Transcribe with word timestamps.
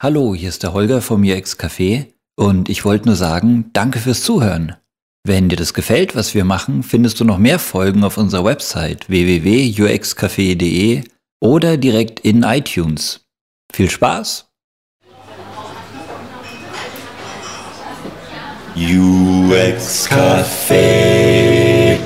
Hallo, 0.00 0.32
hier 0.32 0.48
ist 0.48 0.62
der 0.62 0.74
Holger 0.74 1.02
vom 1.02 1.24
UX 1.24 1.58
Café 1.58 2.06
und 2.36 2.68
ich 2.68 2.84
wollte 2.84 3.06
nur 3.06 3.16
sagen, 3.16 3.70
danke 3.72 3.98
fürs 3.98 4.22
Zuhören. 4.22 4.76
Wenn 5.24 5.48
dir 5.48 5.56
das 5.56 5.74
gefällt, 5.74 6.14
was 6.14 6.36
wir 6.36 6.44
machen, 6.44 6.84
findest 6.84 7.18
du 7.18 7.24
noch 7.24 7.38
mehr 7.38 7.58
Folgen 7.58 8.04
auf 8.04 8.16
unserer 8.16 8.44
Website 8.44 9.08
www.uxcafé.de 9.08 11.02
oder 11.40 11.76
direkt 11.76 12.20
in 12.20 12.44
iTunes. 12.44 13.26
Viel 13.72 13.90
Spaß! 13.90 14.46
UX 18.76 20.08
Café. 20.08 21.98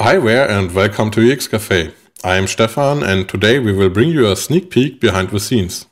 Hi 0.00 0.18
there 0.18 0.50
and 0.50 0.74
welcome 0.74 1.12
to 1.12 1.20
UX 1.20 1.48
Café. 1.48 1.92
I 2.24 2.36
am 2.36 2.46
Stefan 2.46 3.02
and 3.02 3.28
today 3.28 3.58
we 3.58 3.72
will 3.72 3.88
bring 3.88 4.10
you 4.10 4.30
a 4.30 4.36
sneak 4.36 4.70
peek 4.70 5.00
behind 5.00 5.30
the 5.30 5.40
scenes. 5.40 5.86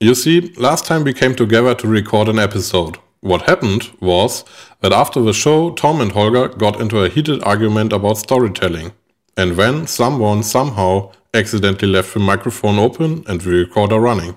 You 0.00 0.16
see, 0.16 0.52
last 0.56 0.84
time 0.84 1.04
we 1.04 1.14
came 1.14 1.36
together 1.36 1.76
to 1.76 1.86
record 1.86 2.28
an 2.28 2.40
episode. 2.40 2.98
What 3.20 3.42
happened 3.42 3.92
was 4.00 4.44
that 4.80 4.92
after 4.92 5.22
the 5.22 5.32
show, 5.32 5.70
Tom 5.70 6.00
and 6.00 6.10
Holger 6.10 6.48
got 6.48 6.80
into 6.80 7.04
a 7.04 7.08
heated 7.08 7.40
argument 7.44 7.92
about 7.92 8.18
storytelling. 8.18 8.94
And 9.36 9.52
then 9.52 9.86
someone 9.86 10.42
somehow 10.42 11.12
accidentally 11.32 11.92
left 11.92 12.14
the 12.14 12.20
microphone 12.20 12.80
open 12.80 13.22
and 13.28 13.40
the 13.40 13.50
recorder 13.50 14.00
running. 14.00 14.36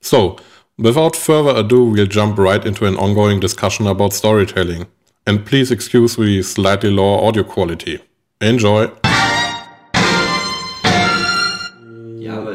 So, 0.00 0.38
without 0.78 1.14
further 1.14 1.54
ado, 1.56 1.84
we'll 1.84 2.06
jump 2.06 2.38
right 2.38 2.64
into 2.64 2.86
an 2.86 2.96
ongoing 2.96 3.38
discussion 3.38 3.86
about 3.86 4.14
storytelling. 4.14 4.86
And 5.26 5.44
please 5.44 5.70
excuse 5.70 6.16
the 6.16 6.42
slightly 6.42 6.90
lower 6.90 7.22
audio 7.22 7.44
quality. 7.44 8.00
Enjoy! 8.40 8.90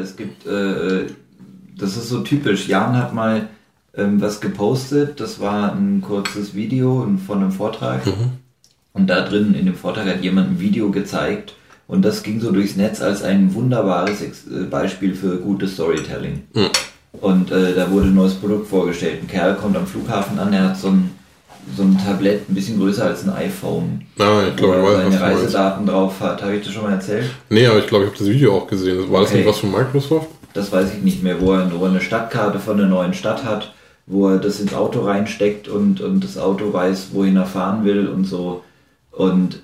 Es 0.06 0.16
gibt, 0.16 0.46
äh, 0.46 1.08
das 1.78 1.98
ist 1.98 2.10
so 2.10 2.22
typisch. 2.22 2.68
Jan 2.68 2.96
hat 2.98 3.14
mal 3.14 3.50
ähm, 3.98 4.22
was 4.22 4.40
gepostet, 4.40 5.20
das 5.20 5.40
war 5.40 5.74
ein 5.74 6.02
kurzes 6.02 6.54
Video 6.56 7.08
von 7.26 7.40
einem 7.40 7.52
Vortrag. 7.52 8.02
Und 8.94 9.08
da 9.08 9.28
drin 9.28 9.54
in 9.56 9.66
dem 9.66 9.76
Vortrag 9.76 10.08
hat 10.08 10.22
jemand 10.24 10.52
ein 10.52 10.60
Video 10.60 10.90
gezeigt 10.92 11.56
und 11.88 12.04
das 12.04 12.24
ging 12.24 12.40
so 12.40 12.52
durchs 12.52 12.76
Netz 12.78 13.02
als 13.02 13.24
ein 13.24 13.54
wunderbares 13.54 14.22
äh, 14.22 14.64
Beispiel 14.70 15.14
für 15.16 15.38
gutes 15.38 15.74
Storytelling. 15.74 16.44
Und 17.22 17.52
äh, 17.52 17.74
da 17.76 17.90
wurde 17.92 18.08
ein 18.08 18.16
neues 18.16 18.36
Produkt 18.36 18.68
vorgestellt. 18.68 19.20
Ein 19.22 19.28
Kerl 19.28 19.56
kommt 19.56 19.76
am 19.78 19.88
Flughafen 19.88 20.38
an, 20.40 20.54
er 20.54 20.70
hat 20.70 20.78
so 20.78 20.90
ein, 20.90 21.12
so 21.76 21.84
ein 21.84 21.98
Tablett, 21.98 22.50
ein 22.50 22.56
bisschen 22.56 22.80
größer 22.80 23.06
als 23.06 23.24
ein 23.24 23.30
iPhone. 23.32 24.02
Ah, 24.20 24.44
ich 24.50 24.56
glaube, 24.56 24.76
ich 24.76 24.82
wo 24.82 24.86
weiß, 24.88 24.94
was 24.94 24.98
seine 24.98 25.10
du 25.16 25.20
meinst. 25.20 25.44
Reisedaten 25.44 25.86
drauf 25.86 26.14
hat. 26.20 26.42
Habe 26.42 26.56
ich 26.56 26.64
das 26.66 26.74
schon 26.74 26.84
mal 26.84 26.94
erzählt? 26.94 27.26
Nee, 27.50 27.66
aber 27.68 27.80
ich 27.80 27.88
glaube, 27.88 28.06
ich 28.06 28.10
habe 28.12 28.20
das 28.20 28.28
Video 28.30 28.56
auch 28.56 28.68
gesehen. 28.68 29.12
War 29.12 29.22
das 29.22 29.30
Okay. 29.30 29.40
nicht 29.40 29.48
was 29.50 29.58
von 29.60 29.72
Microsoft? 29.72 30.28
das 30.54 30.72
weiß 30.72 30.94
ich 30.96 31.04
nicht 31.04 31.22
mehr, 31.22 31.42
wo 31.42 31.52
er, 31.54 31.64
eine 31.70 32.00
Stadtkarte 32.00 32.60
von 32.60 32.78
der 32.78 32.88
neuen 32.88 33.14
Stadt 33.14 33.44
hat, 33.44 33.74
wo 34.06 34.30
er 34.30 34.38
das 34.38 34.62
ins 34.62 34.74
Auto 34.74 35.02
reinsteckt 35.02 35.68
und, 35.68 36.00
und 36.00 36.24
das 36.24 36.38
Auto 36.38 36.72
weiß, 36.72 37.08
wohin 37.12 37.36
er 37.36 37.46
fahren 37.46 37.84
will 37.84 38.08
und 38.08 38.24
so. 38.24 38.64
Und 39.12 39.60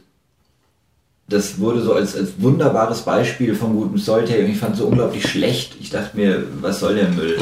das 1.30 1.59
wurde 1.59 1.81
so 1.81 1.93
als, 1.93 2.15
als 2.17 2.31
wunderbares 2.39 3.03
Beispiel 3.03 3.55
von 3.55 3.73
gutem. 3.73 3.93
Und 3.93 4.49
ich 4.49 4.58
fand 4.58 4.73
es 4.73 4.80
so 4.80 4.88
unglaublich 4.88 5.25
schlecht. 5.27 5.77
Ich 5.80 5.91
dachte 5.91 6.17
mir, 6.17 6.43
was 6.59 6.81
soll 6.81 6.95
der 6.95 7.08
Müll? 7.09 7.38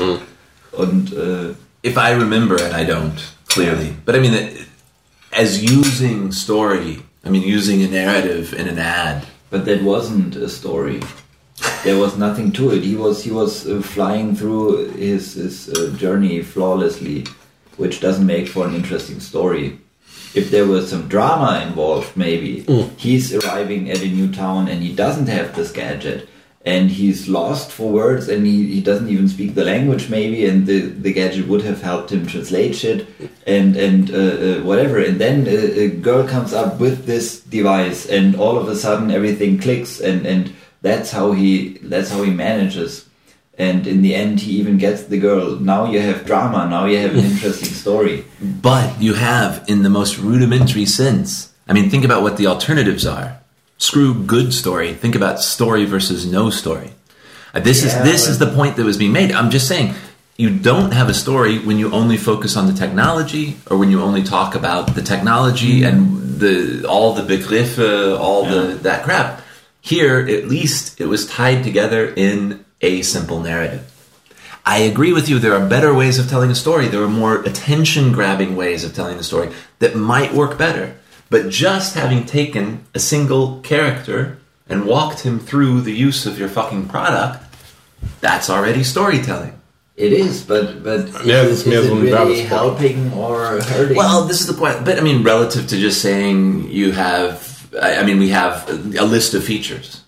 Und 0.72 1.14
äh, 1.14 1.88
If 1.88 1.96
I 1.96 2.12
remember, 2.14 2.56
and 2.64 2.74
I 2.74 2.86
don't 2.92 3.18
clearly, 3.60 3.94
but 4.06 4.16
I 4.16 4.20
mean, 4.20 4.36
as 5.34 5.64
using 5.64 6.32
story, 6.32 7.04
I 7.26 7.30
mean, 7.30 7.44
using 7.44 7.84
a 7.84 7.88
narrative 7.88 8.54
in 8.54 8.68
an 8.68 8.80
ad. 8.80 9.26
but 9.50 9.66
that 9.66 9.82
wasn't 9.82 10.36
a 10.36 10.48
story. 10.48 11.02
There 11.84 11.98
was 11.98 12.16
nothing 12.16 12.52
to 12.54 12.72
it. 12.72 12.84
He 12.84 12.96
was 12.96 13.24
he 13.24 13.32
was 13.32 13.68
uh, 13.68 13.82
flying 13.82 14.36
through 14.36 14.92
his 14.92 15.34
his 15.34 15.70
uh, 15.70 15.92
journey 15.98 16.42
flawlessly, 16.42 17.26
which 17.78 18.00
doesn't 18.00 18.34
make 18.36 18.48
for 18.48 18.68
an 18.68 18.76
interesting 18.76 19.20
story. 19.20 19.68
If 20.36 20.52
there 20.52 20.68
was 20.68 20.90
some 20.90 21.08
drama 21.08 21.52
involved, 21.68 22.16
maybe 22.16 22.52
he's 22.98 23.34
arriving 23.34 23.90
at 23.90 24.04
a 24.04 24.16
new 24.18 24.30
town 24.32 24.68
and 24.68 24.84
he 24.84 24.94
doesn't 25.04 25.28
have 25.28 25.56
this 25.56 25.72
gadget, 25.72 26.30
and 26.70 26.92
he's 26.92 27.28
lost 27.28 27.72
for 27.72 27.90
words 27.92 28.30
and 28.30 28.46
he, 28.46 28.58
he 28.76 28.82
doesn't 28.82 29.10
even 29.10 29.28
speak 29.28 29.56
the 29.56 29.66
language 29.66 30.08
maybe, 30.10 30.46
and 30.46 30.68
the, 30.68 30.82
the 31.06 31.12
gadget 31.12 31.48
would 31.48 31.64
have 31.64 31.82
helped 31.82 32.12
him 32.12 32.28
translate 32.28 32.76
shit 32.76 33.08
and 33.48 33.76
and 33.76 34.12
uh, 34.12 34.18
uh, 34.18 34.64
whatever. 34.70 34.98
And 35.00 35.20
then 35.20 35.48
a, 35.48 35.60
a 35.86 35.88
girl 35.90 36.28
comes 36.28 36.54
up 36.54 36.80
with 36.80 37.06
this 37.06 37.40
device, 37.58 38.06
and 38.06 38.36
all 38.36 38.56
of 38.58 38.68
a 38.68 38.76
sudden 38.76 39.10
everything 39.10 39.58
clicks, 39.58 40.00
and 40.00 40.28
and 40.28 40.54
that's 40.82 41.10
how 41.12 41.32
he 41.32 41.80
that's 41.82 42.12
how 42.12 42.22
he 42.22 42.32
manages. 42.32 43.10
And 43.58 43.86
in 43.88 44.02
the 44.02 44.16
end, 44.16 44.40
he 44.40 44.54
even 44.62 44.78
gets 44.78 45.04
the 45.04 45.20
girl. 45.20 45.60
Now 45.60 45.92
you 45.92 46.00
have 46.00 46.26
drama. 46.26 46.70
Now 46.70 46.86
you 46.86 46.98
have 47.00 47.16
an 47.16 47.26
interesting 47.32 47.74
story. 47.74 48.24
But 48.40 49.02
you 49.02 49.16
have, 49.16 49.66
in 49.68 49.84
the 49.84 49.90
most 49.90 50.18
rudimentary 50.18 50.86
sense, 50.86 51.52
I 51.68 51.74
mean, 51.74 51.90
think 51.90 52.06
about 52.06 52.22
what 52.24 52.38
the 52.38 52.48
alternatives 52.48 53.06
are. 53.06 53.39
Screw 53.80 54.14
good 54.14 54.54
story. 54.54 54.94
Think 54.94 55.16
about 55.16 55.40
story 55.40 55.86
versus 55.86 56.26
no 56.26 56.50
story. 56.50 56.92
Uh, 57.54 57.62
This 57.62 57.84
is 57.84 57.94
Yeah, 57.94 58.04
this 58.04 58.28
is 58.28 58.38
the 58.38 58.52
point 58.52 58.76
that 58.76 58.86
was 58.86 58.98
being 58.98 59.14
made. 59.14 59.32
I'm 59.32 59.50
just 59.50 59.68
saying, 59.68 59.96
you 60.38 60.50
don't 60.50 60.92
have 60.92 61.10
a 61.10 61.14
story 61.14 61.60
when 61.60 61.80
you 61.80 61.92
only 61.92 62.18
focus 62.18 62.56
on 62.56 62.68
the 62.68 62.74
technology, 62.74 63.58
or 63.70 63.78
when 63.78 63.90
you 63.90 64.02
only 64.02 64.24
talk 64.24 64.54
about 64.54 64.96
the 64.96 65.02
technology 65.02 65.84
and 65.84 66.40
the 66.40 66.86
all 66.88 67.14
the 67.14 67.24
begriffe, 67.24 67.80
all 68.20 68.46
the 68.46 68.76
that 68.84 69.04
crap. 69.04 69.42
Here, 69.82 70.20
at 70.20 70.48
least, 70.48 71.00
it 71.00 71.08
was 71.08 71.26
tied 71.26 71.64
together 71.64 72.14
in 72.16 72.66
a 72.82 73.02
simple 73.02 73.40
narrative. 73.40 73.84
I 74.66 74.80
agree 74.80 75.14
with 75.14 75.28
you. 75.30 75.40
There 75.40 75.56
are 75.56 75.66
better 75.68 75.94
ways 75.94 76.20
of 76.20 76.30
telling 76.30 76.52
a 76.52 76.56
story. 76.56 76.88
There 76.88 77.02
are 77.02 77.08
more 77.10 77.42
attention 77.44 78.12
grabbing 78.12 78.56
ways 78.56 78.84
of 78.84 78.94
telling 78.94 79.18
the 79.18 79.24
story 79.24 79.50
that 79.80 79.96
might 79.96 80.34
work 80.34 80.58
better. 80.58 80.96
But 81.30 81.50
just 81.50 81.94
having 81.96 82.26
taken 82.26 82.86
a 82.96 83.00
single 83.00 83.60
character 83.62 84.40
and 84.68 84.86
walked 84.86 85.22
him 85.22 85.40
through 85.40 85.82
the 85.82 85.94
use 85.94 86.26
of 86.26 86.40
your 86.40 86.50
fucking 86.50 86.88
product, 86.88 87.44
that's 88.22 88.50
already 88.50 88.84
storytelling. 88.84 89.54
It 89.96 90.14
is, 90.14 90.44
but 90.44 90.82
but 90.84 91.08
Yeah, 91.26 91.44
is, 91.44 91.66
it's 91.66 91.68
is 91.68 91.88
so 91.88 91.94
it 91.94 91.98
ein 91.98 92.02
really 92.04 92.36
Werbespot. 92.42 92.46
helping 92.46 93.14
or 93.14 93.62
hurting? 93.62 93.98
Well, 93.98 94.26
this 94.26 94.40
is 94.40 94.48
the 94.48 94.54
point. 94.54 94.86
But 94.86 94.98
I 94.98 95.02
mean, 95.02 95.24
relative 95.24 95.68
to 95.68 95.78
just 95.78 96.02
saying 96.02 96.72
you 96.72 96.94
have, 96.94 97.68
I 97.82 97.98
I 97.98 98.04
mean, 98.04 98.18
we 98.18 98.30
have 98.30 98.68
a 98.98 99.04
list 99.06 99.34
of 99.34 99.44
features. 99.44 100.02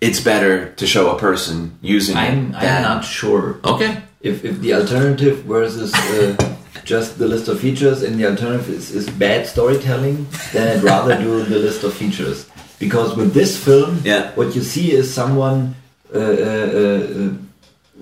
It's 0.00 0.20
better 0.20 0.72
to 0.74 0.86
show 0.86 1.10
a 1.10 1.18
person 1.18 1.76
using 1.82 2.16
I'm 2.16 2.54
it 2.54 2.56
I'm 2.56 2.82
not 2.82 3.04
sure. 3.04 3.58
Okay. 3.64 4.02
If, 4.20 4.44
if 4.44 4.60
the 4.60 4.74
alternative 4.74 5.38
versus 5.44 5.92
uh, 5.94 6.55
just 6.86 7.18
the 7.18 7.26
list 7.28 7.48
of 7.48 7.58
features 7.60 8.02
and 8.02 8.16
the 8.18 8.26
alternative 8.32 8.70
is, 8.70 8.90
is 8.94 9.10
bad 9.10 9.46
storytelling, 9.46 10.26
then 10.52 10.64
I'd 10.78 10.82
rather 10.84 11.18
do 11.18 11.42
the 11.44 11.58
list 11.58 11.84
of 11.84 11.92
features. 11.92 12.46
Because 12.78 13.16
with 13.16 13.34
this 13.34 13.52
film, 13.62 14.00
Yeah. 14.04 14.30
what 14.38 14.54
you 14.56 14.62
see 14.62 14.92
is 14.92 15.12
someone 15.12 15.74
uh, 16.14 16.18
uh, 16.18 16.22
uh, 16.22 17.30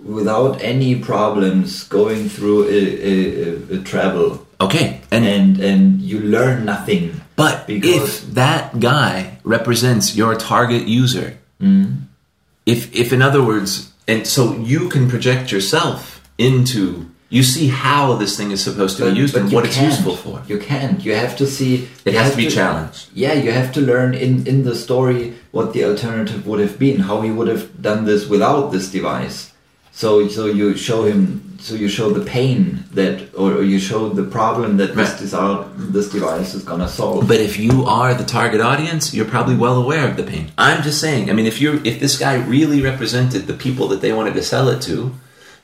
without 0.05 0.61
any 0.62 0.93
problems 1.00 1.84
going 1.89 2.28
through 2.28 2.69
a, 2.69 2.81
a, 3.11 3.15
a, 3.45 3.77
a 3.77 3.78
travel, 3.83 4.45
Okay. 4.61 5.01
And 5.11 5.27
and 5.27 5.59
and 5.61 6.01
you 6.01 6.21
learn 6.21 6.65
nothing. 6.65 7.21
But 7.37 7.66
Because- 7.66 7.97
if 7.97 8.34
that 8.34 8.78
guy 8.78 9.39
represents 9.43 10.15
your 10.16 10.37
target 10.37 10.87
user, 10.87 11.28
if 12.66 12.81
if 12.95 13.12
in 13.12 13.21
other 13.21 13.43
words, 13.43 13.91
and 14.06 14.27
so 14.27 14.55
you 14.62 14.89
can 14.89 15.09
project 15.11 15.51
yourself 15.53 16.21
into, 16.39 17.06
you 17.37 17.43
see 17.43 17.67
how 17.87 18.15
this 18.22 18.33
thing 18.39 18.50
is 18.56 18.62
supposed 18.69 18.97
to 18.99 19.03
be 19.11 19.19
used 19.22 19.34
and 19.37 19.50
what 19.55 19.65
it's 19.69 19.81
useful 19.91 20.17
for. 20.25 20.37
You 20.53 20.59
can't. 20.71 20.99
You 21.06 21.15
have 21.22 21.34
to 21.41 21.47
see. 21.56 21.72
It 22.05 22.15
has 22.15 22.31
to 22.33 22.37
be 22.37 22.49
challenged. 22.59 23.00
Yeah, 23.22 23.34
you 23.45 23.50
have 23.61 23.71
to 23.77 23.81
learn 23.81 24.11
in 24.27 24.33
in 24.50 24.59
the 24.69 24.77
story 24.87 25.22
what 25.56 25.72
the 25.75 25.83
alternative 25.91 26.41
would 26.49 26.61
have 26.67 26.77
been, 26.84 26.97
how 27.11 27.17
he 27.27 27.31
would 27.37 27.49
have 27.55 27.65
done 27.89 28.00
this 28.11 28.22
without 28.34 28.62
this 28.75 28.87
device. 28.99 29.39
So 30.03 30.09
so 30.36 30.42
you 30.60 30.66
show 30.89 31.01
him. 31.10 31.22
So 31.66 31.75
you 31.83 31.89
show 31.89 32.09
the 32.19 32.25
pain 32.39 32.60
that, 32.98 33.15
or, 33.41 33.63
you 33.72 33.78
show 33.91 34.03
the 34.21 34.27
problem 34.39 34.77
that 34.80 34.91
Right. 34.95 35.19
this 35.19 35.30
this, 35.33 35.34
this 35.97 36.09
device 36.16 36.51
is 36.59 36.63
gonna 36.71 36.91
solve. 37.01 37.21
But 37.33 37.41
if 37.48 37.54
you 37.59 37.75
are 38.01 38.13
the 38.22 38.28
target 38.39 38.60
audience, 38.72 39.15
you're 39.15 39.30
probably 39.37 39.57
well 39.65 39.77
aware 39.84 40.04
of 40.10 40.15
the 40.19 40.27
pain. 40.33 40.45
I'm 40.59 40.80
just 40.89 40.98
saying. 41.04 41.25
I 41.30 41.33
mean, 41.37 41.47
if 41.53 41.57
you're 41.63 41.78
if 41.91 41.97
this 42.04 42.16
guy 42.27 42.34
really 42.57 42.80
represented 42.91 43.42
the 43.51 43.59
people 43.66 43.87
that 43.92 44.01
they 44.03 44.13
wanted 44.19 44.34
to 44.41 44.45
sell 44.53 44.66
it 44.75 44.80
to, 44.89 44.97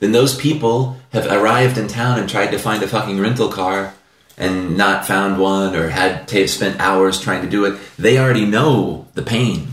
then 0.00 0.12
those 0.12 0.36
people 0.36 0.96
have 1.12 1.26
arrived 1.26 1.78
in 1.78 1.86
town 1.88 2.18
and 2.18 2.28
tried 2.28 2.50
to 2.50 2.58
find 2.58 2.82
a 2.82 2.88
fucking 2.88 3.20
rental 3.20 3.48
car 3.48 3.94
and 4.36 4.76
not 4.76 5.06
found 5.06 5.38
one 5.38 5.76
or 5.76 5.88
had 5.90 6.26
ta 6.26 6.46
spent 6.46 6.80
hours 6.80 7.20
trying 7.20 7.42
to 7.42 7.48
do 7.50 7.64
it. 7.66 7.78
They 7.98 8.18
already 8.18 8.46
know 8.46 9.06
the 9.14 9.22
pain, 9.22 9.68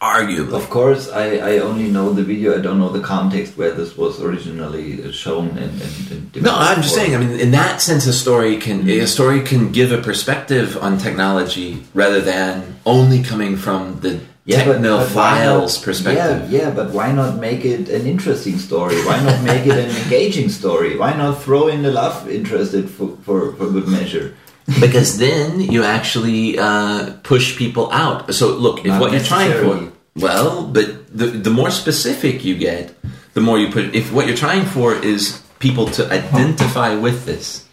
arguably. 0.00 0.54
Of 0.54 0.70
course, 0.70 1.10
I, 1.10 1.36
I 1.36 1.58
only 1.58 1.88
know 1.90 2.12
the 2.12 2.22
video. 2.22 2.56
I 2.56 2.62
don't 2.62 2.78
know 2.78 2.88
the 2.88 3.00
context 3.02 3.58
where 3.58 3.72
this 3.72 3.96
was 3.96 4.20
originally 4.22 5.04
uh, 5.04 5.12
shown 5.12 5.48
and, 5.58 5.82
and, 5.82 6.10
and 6.34 6.42
No, 6.42 6.54
I'm 6.54 6.82
just 6.82 6.94
or- 6.96 7.00
saying. 7.00 7.14
I 7.14 7.18
mean, 7.18 7.38
in 7.38 7.50
that 7.50 7.80
sense, 7.82 8.06
a 8.06 8.12
story 8.12 8.56
can 8.56 8.88
a 8.88 9.06
story 9.06 9.42
can 9.42 9.72
give 9.72 9.92
a 9.92 9.98
perspective 10.00 10.76
on 10.78 10.96
technology 10.98 11.82
rather 11.94 12.20
than 12.20 12.76
only 12.86 13.22
coming 13.22 13.56
from 13.56 14.00
the 14.00 14.20
technophile's 14.46 15.76
not, 15.76 15.84
perspective. 15.84 16.50
Yeah, 16.50 16.62
yeah, 16.62 16.70
but 16.70 16.92
why 16.92 17.12
not 17.12 17.38
make 17.38 17.64
it 17.64 17.88
an 17.88 18.06
interesting 18.06 18.58
story? 18.58 18.96
Why 19.04 19.22
not 19.22 19.42
make 19.44 19.66
it 19.66 19.78
an 19.78 19.90
engaging 20.04 20.48
story? 20.48 20.96
Why 20.96 21.12
not 21.14 21.42
throw 21.42 21.68
in 21.68 21.82
the 21.82 21.90
love 21.90 22.28
interest 22.28 22.72
for, 22.90 23.16
for, 23.24 23.52
for 23.54 23.70
good 23.70 23.88
measure? 23.88 24.36
because 24.80 25.18
then 25.18 25.60
you 25.60 25.84
actually 25.84 26.58
uh, 26.58 27.12
push 27.22 27.56
people 27.56 27.90
out. 27.92 28.34
So 28.34 28.48
look, 28.48 28.80
if 28.80 28.86
Not 28.86 29.00
what 29.00 29.12
you're 29.12 29.20
trying 29.20 29.52
for, 29.52 29.92
well, 30.16 30.66
but 30.66 31.16
the 31.16 31.26
the 31.26 31.50
more 31.50 31.70
specific 31.70 32.44
you 32.44 32.56
get, 32.56 32.94
the 33.34 33.40
more 33.40 33.58
you 33.58 33.70
put. 33.70 33.94
If 33.94 34.12
what 34.12 34.26
you're 34.26 34.36
trying 34.36 34.64
for 34.64 34.94
is 34.94 35.42
people 35.58 35.86
to 35.86 36.10
identify 36.10 36.94
with 36.94 37.26
this, 37.26 37.65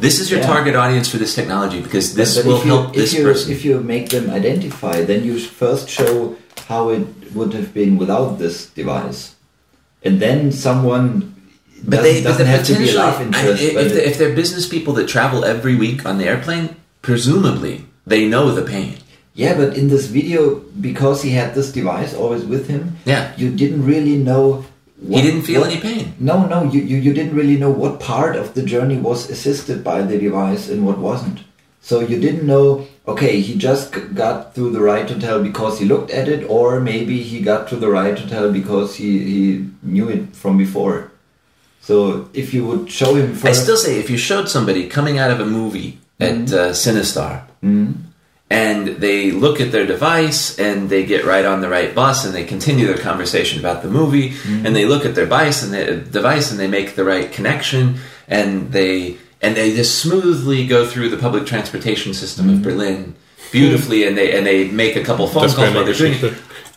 this 0.00 0.18
is 0.20 0.30
your 0.30 0.40
Yeah. 0.40 0.46
target 0.46 0.74
audience 0.76 1.08
for 1.08 1.18
this 1.18 1.34
technology 1.34 1.80
because 1.80 2.14
this 2.14 2.36
But 2.36 2.44
will 2.46 2.58
you, 2.64 2.70
help 2.72 2.94
this 2.94 3.12
you, 3.14 3.22
person. 3.24 3.52
If 3.52 3.64
you 3.64 3.80
make 3.80 4.08
them 4.10 4.30
identify, 4.30 4.96
then 5.04 5.24
you 5.24 5.38
first 5.38 5.88
show 5.88 6.36
how 6.68 6.88
it 6.90 7.06
would 7.34 7.52
have 7.54 7.72
been 7.74 7.98
without 7.98 8.38
this 8.38 8.66
device, 8.66 9.20
and 10.04 10.20
then 10.20 10.52
someone 10.52 11.34
But 11.82 11.96
doesn't, 11.96 12.04
they, 12.04 12.22
but 12.22 12.28
doesn't 12.30 12.46
the 12.46 12.52
have 12.56 12.66
to 12.66 12.74
be 12.74 12.90
a 12.90 12.94
love 12.94 13.20
interest. 13.20 13.62
I- 13.62 13.74
but 13.74 13.86
if, 13.86 13.92
they- 13.94 14.04
if 14.10 14.18
they're 14.18 14.34
business 14.42 14.66
people 14.66 14.92
that 14.94 15.06
travel 15.08 15.44
every 15.44 15.74
week 15.76 16.04
on 16.08 16.18
the 16.18 16.26
airplane, 16.26 16.66
presumably 17.02 17.84
they 18.06 18.26
know 18.32 18.50
the 18.54 18.62
pain. 18.62 18.94
yeah, 19.34 19.54
but 19.56 19.76
in 19.80 19.88
this 19.88 20.06
video, 20.06 20.60
because 20.80 21.22
he 21.22 21.30
had 21.30 21.54
this 21.54 21.70
device 21.72 22.12
always 22.14 22.44
with 22.44 22.68
him, 22.68 22.82
Yeah. 23.04 23.22
you 23.40 23.48
didn't 23.50 23.84
really 23.86 24.16
know. 24.16 24.64
He 25.08 25.22
didn't 25.22 25.42
feel 25.42 25.62
what- 25.62 25.70
any 25.70 25.80
pain. 25.80 26.14
No, 26.20 26.46
no, 26.46 26.64
you, 26.64 26.80
you, 26.82 26.96
you 26.98 27.12
didn't 27.12 27.34
really 27.34 27.56
know 27.56 27.70
what 27.70 28.00
part 28.00 28.36
of 28.36 28.54
the 28.54 28.62
journey 28.62 28.98
was 28.98 29.30
assisted 29.30 29.82
by 29.82 30.02
the 30.02 30.18
device 30.18 30.68
and 30.68 30.84
what 30.86 30.98
wasn't. 30.98 31.40
So 31.82 32.00
you 32.00 32.20
didn't 32.20 32.46
know, 32.46 32.86
okay, 33.08 33.40
he 33.40 33.56
just 33.56 33.94
got 34.14 34.54
through 34.54 34.72
the 34.72 34.80
right 34.82 35.08
hotel 35.08 35.42
because 35.42 35.78
he 35.78 35.86
looked 35.86 36.10
at 36.10 36.28
it, 36.28 36.44
or 36.50 36.78
maybe 36.80 37.22
he 37.22 37.40
got 37.40 37.68
to 37.68 37.76
the 37.76 37.88
right 37.88 38.18
hotel 38.18 38.52
because 38.52 38.96
he, 38.96 39.18
he 39.18 39.66
knew 39.82 40.08
it 40.10 40.36
from 40.36 40.58
before. 40.58 41.10
So 41.80 42.28
if 42.34 42.52
you 42.52 42.66
would 42.66 42.90
show 42.90 43.14
him 43.14 43.34
I 43.42 43.52
still 43.52 43.78
say 43.78 43.98
if 43.98 44.10
you 44.10 44.18
showed 44.18 44.50
somebody 44.50 44.86
coming 44.88 45.16
out 45.18 45.30
of 45.30 45.40
a 45.40 45.46
movie 45.46 45.98
at 46.20 46.52
uh, 46.52 46.70
Cinestar 46.72 47.44
and 48.50 48.88
they 48.88 49.30
look 49.30 49.60
at 49.60 49.70
their 49.70 49.86
device 49.86 50.58
and 50.58 50.90
they 50.90 51.06
get 51.06 51.24
right 51.24 51.44
on 51.44 51.60
the 51.60 51.68
right 51.68 51.94
bus 51.94 52.24
and 52.24 52.34
they 52.34 52.44
continue 52.44 52.86
their 52.86 52.98
conversation 52.98 53.60
about 53.60 53.82
the 53.82 53.88
movie 53.88 54.34
and 54.46 54.74
they 54.74 54.84
look 54.84 55.06
at 55.06 55.14
their 55.14 55.24
device 55.24 55.62
and 55.62 55.72
the 55.72 55.96
device 55.96 56.50
and 56.50 56.58
they 56.58 56.66
make 56.66 56.96
the 56.96 57.04
right 57.04 57.30
connection 57.30 58.00
and 58.26 58.72
they 58.72 59.16
and 59.40 59.56
they 59.56 59.74
just 59.74 60.00
smoothly 60.02 60.66
go 60.66 60.86
through 60.86 61.08
the 61.08 61.16
public 61.16 61.46
transportation 61.46 62.12
system 62.12 62.50
of 62.50 62.62
Berlin 62.62 63.14
beautifully 63.52 64.06
and 64.06 64.16
they 64.16 64.36
and 64.36 64.44
they 64.44 64.68
make 64.68 64.96
a 64.96 65.04
couple 65.04 65.26
phone 65.28 65.48
calls 65.48 65.56
while 65.56 65.84
they're 65.84 65.94
doing 65.94 66.14
it. 66.14 66.34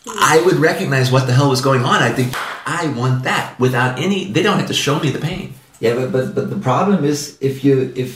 I 0.07 0.41
would 0.45 0.55
recognize 0.55 1.11
what 1.11 1.27
the 1.27 1.33
hell 1.33 1.49
was 1.49 1.61
going 1.61 1.83
on. 1.83 2.03
I 2.03 2.11
think 2.11 2.33
I 2.67 2.93
want 2.95 3.23
that 3.23 3.59
without 3.59 3.99
any. 3.99 4.31
They 4.31 4.43
don't 4.43 4.59
have 4.59 4.67
to 4.67 4.73
show 4.73 4.99
me 4.99 5.09
the 5.09 5.19
pain. 5.19 5.55
Yeah, 5.83 5.95
but, 5.99 6.11
but 6.15 6.25
but 6.37 6.45
the 6.49 6.61
problem 6.69 7.03
is 7.03 7.37
if 7.41 7.55
you 7.65 7.91
if 8.03 8.11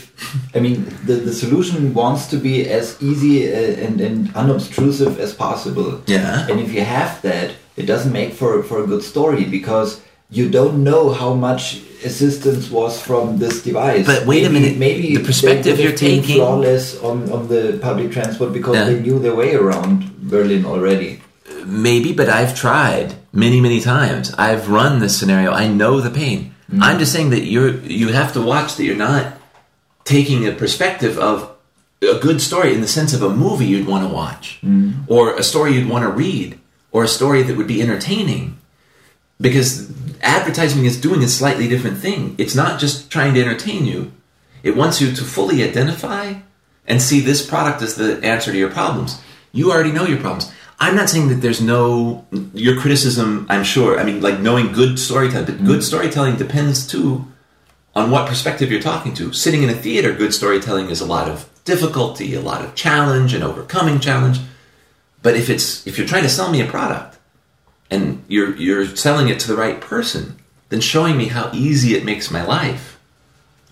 I 0.56 0.58
mean 0.66 0.78
the 1.08 1.16
the 1.28 1.34
solution 1.42 1.92
wants 2.00 2.22
to 2.32 2.36
be 2.48 2.54
as 2.78 2.86
easy 3.10 3.36
uh, 3.52 3.86
and 3.86 4.00
and 4.00 4.16
unobtrusive 4.42 5.12
as 5.26 5.30
possible. 5.46 5.90
Yeah. 6.06 6.48
And 6.48 6.56
if 6.64 6.70
you 6.76 6.84
have 6.98 7.20
that, 7.28 7.48
it 7.76 7.86
doesn't 7.92 8.12
make 8.20 8.30
for 8.40 8.62
for 8.68 8.76
a 8.84 8.86
good 8.92 9.02
story 9.12 9.44
because 9.58 10.00
you 10.38 10.48
don't 10.58 10.76
know 10.88 11.04
how 11.20 11.32
much 11.48 11.62
assistance 12.04 12.64
was 12.78 12.92
from 13.08 13.24
this 13.38 13.56
device. 13.68 14.06
But 14.06 14.24
wait 14.26 14.44
a 14.46 14.50
minute, 14.50 14.74
Maybe 14.78 15.14
the 15.16 15.24
perspective 15.24 15.74
you're 15.82 15.98
taking- 16.10 16.36
flawless 16.40 16.86
on 17.08 17.16
on 17.36 17.48
the 17.54 17.62
public 17.88 18.08
transport 18.16 18.50
because 18.58 18.76
Yeah. 18.76 18.88
they 18.90 18.98
knew 19.04 19.18
their 19.24 19.36
way 19.42 19.50
around 19.62 19.96
Berlin 20.32 20.64
already. 20.72 21.10
Maybe, 21.66 22.10
but 22.20 22.28
I've 22.38 22.54
tried 22.66 23.08
many, 23.32 23.60
many 23.60 23.80
times. 23.80 24.32
I've 24.46 24.64
run 24.80 24.92
this 25.00 25.14
scenario. 25.18 25.50
I 25.62 25.66
know 25.80 26.00
the 26.00 26.14
pain. 26.24 26.40
Mm. 26.70 26.82
I'm 26.82 26.98
just 26.98 27.12
saying 27.12 27.30
that 27.30 27.44
you're 27.44 27.76
you 27.80 28.08
have 28.08 28.32
to 28.34 28.42
watch 28.42 28.76
that 28.76 28.84
you're 28.84 28.96
not 28.96 29.34
taking 30.04 30.46
a 30.46 30.52
perspective 30.52 31.18
of 31.18 31.54
a 32.02 32.18
good 32.18 32.40
story 32.40 32.72
in 32.74 32.80
the 32.80 32.88
sense 32.88 33.12
of 33.12 33.22
a 33.22 33.28
movie 33.28 33.66
you'd 33.66 33.86
want 33.86 34.08
to 34.08 34.14
watch, 34.14 34.58
mm. 34.62 34.94
or 35.08 35.36
a 35.36 35.42
story 35.42 35.74
you'd 35.74 35.88
want 35.88 36.04
to 36.04 36.10
read, 36.10 36.58
or 36.92 37.04
a 37.04 37.08
story 37.08 37.42
that 37.42 37.56
would 37.56 37.66
be 37.66 37.82
entertaining. 37.82 38.58
Because 39.40 39.92
advertising 40.20 40.84
is 40.84 41.00
doing 41.00 41.22
a 41.22 41.28
slightly 41.28 41.68
different 41.68 41.98
thing. 41.98 42.34
It's 42.38 42.56
not 42.56 42.80
just 42.80 43.10
trying 43.10 43.34
to 43.34 43.40
entertain 43.40 43.86
you. 43.86 44.12
It 44.64 44.76
wants 44.76 45.00
you 45.00 45.12
to 45.12 45.22
fully 45.22 45.62
identify 45.62 46.34
and 46.86 47.00
see 47.00 47.20
this 47.20 47.46
product 47.46 47.82
as 47.82 47.94
the 47.94 48.18
answer 48.24 48.50
to 48.50 48.58
your 48.58 48.70
problems. 48.70 49.20
You 49.52 49.70
already 49.70 49.92
know 49.92 50.06
your 50.06 50.18
problems. 50.18 50.52
I'm 50.80 50.94
not 50.94 51.10
saying 51.10 51.28
that 51.28 51.36
there's 51.36 51.60
no 51.60 52.24
your 52.54 52.80
criticism. 52.80 53.46
I'm 53.48 53.64
sure. 53.64 53.98
I 53.98 54.04
mean, 54.04 54.20
like 54.20 54.38
knowing 54.40 54.72
good 54.72 54.98
storytelling, 54.98 55.46
but 55.46 55.58
good 55.58 55.66
mm-hmm. 55.66 55.80
storytelling 55.80 56.36
depends 56.36 56.86
too 56.86 57.26
on 57.96 58.10
what 58.10 58.28
perspective 58.28 58.70
you're 58.70 58.80
talking 58.80 59.12
to. 59.14 59.32
Sitting 59.32 59.64
in 59.64 59.70
a 59.70 59.74
theater, 59.74 60.12
good 60.12 60.32
storytelling 60.32 60.88
is 60.88 61.00
a 61.00 61.06
lot 61.06 61.28
of 61.28 61.50
difficulty, 61.64 62.34
a 62.34 62.40
lot 62.40 62.64
of 62.64 62.76
challenge, 62.76 63.34
and 63.34 63.42
overcoming 63.42 63.98
challenge. 63.98 64.38
But 65.20 65.34
if 65.34 65.50
it's 65.50 65.84
if 65.86 65.98
you're 65.98 66.06
trying 66.06 66.22
to 66.22 66.28
sell 66.28 66.50
me 66.50 66.60
a 66.60 66.66
product 66.66 67.18
and 67.90 68.24
you're 68.28 68.54
you're 68.56 68.86
selling 68.96 69.28
it 69.28 69.40
to 69.40 69.48
the 69.48 69.56
right 69.56 69.80
person, 69.80 70.38
then 70.68 70.80
showing 70.80 71.16
me 71.16 71.26
how 71.26 71.50
easy 71.52 71.96
it 71.96 72.04
makes 72.04 72.30
my 72.30 72.44
life, 72.44 73.00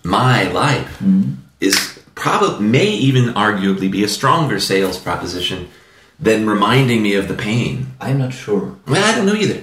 my 0.03 0.43
life, 0.51 0.99
mm-hmm. 0.99 1.35
is 1.61 1.97
probably 2.15 2.65
may 2.65 2.87
even 2.87 3.33
arguably 3.33 3.89
be 3.89 4.03
a 4.03 4.09
stronger 4.09 4.59
sales 4.59 4.97
proposition 4.97 5.69
than 6.19 6.47
reminding 6.49 7.01
me 7.03 7.15
of 7.15 7.27
the 7.27 7.33
pain. 7.33 7.87
I'm 8.01 8.17
not 8.17 8.33
sure. 8.33 8.75
Well, 8.87 9.03
I 9.03 9.15
don't 9.15 9.25
know 9.25 9.35
either. 9.35 9.61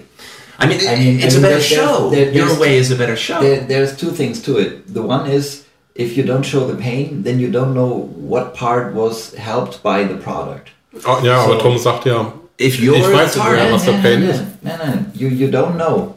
I 0.58 0.66
mean, 0.66 0.78
I 0.86 0.96
mean- 0.96 1.20
it's 1.20 1.34
I 1.34 1.38
a 1.38 1.40
mean, 1.40 1.42
better 1.42 1.54
there- 1.58 1.60
show. 1.60 2.10
there- 2.10 2.30
Your 2.32 2.54
way 2.58 2.76
is 2.78 2.90
a 2.92 2.96
better 2.96 3.16
show. 3.16 3.40
There, 3.40 3.60
there's 3.66 3.96
two 3.96 4.10
things 4.12 4.40
to 4.42 4.58
it. 4.58 4.94
The 4.94 5.02
one 5.02 5.26
is 5.28 5.64
if 5.96 6.16
you 6.16 6.22
don't 6.24 6.44
show 6.44 6.66
the 6.66 6.74
pain, 6.76 7.22
then 7.24 7.38
you 7.40 7.48
don't 7.50 7.74
know 7.74 8.08
what 8.16 8.54
part 8.54 8.94
was 8.94 9.34
helped 9.34 9.82
by 9.82 10.04
the 10.04 10.14
product. 10.16 10.68
Oh, 11.04 11.20
ja, 11.24 11.42
aber 11.44 11.54
So- 11.58 11.60
Tom 11.60 11.78
sagt 11.78 12.06
ja, 12.06 12.32
if 12.56 12.78
you're 12.78 12.96
Ich 12.96 13.04
weiß 13.04 13.32
the 13.34 13.40
es 13.40 13.72
was 13.72 13.84
der 13.84 13.92
Pain 14.02 14.22
ist. 14.22 14.42
No, 14.62 14.70
no, 14.76 14.92
you 15.14 15.28
you 15.28 15.48
don't 15.48 15.74
know 15.76 16.14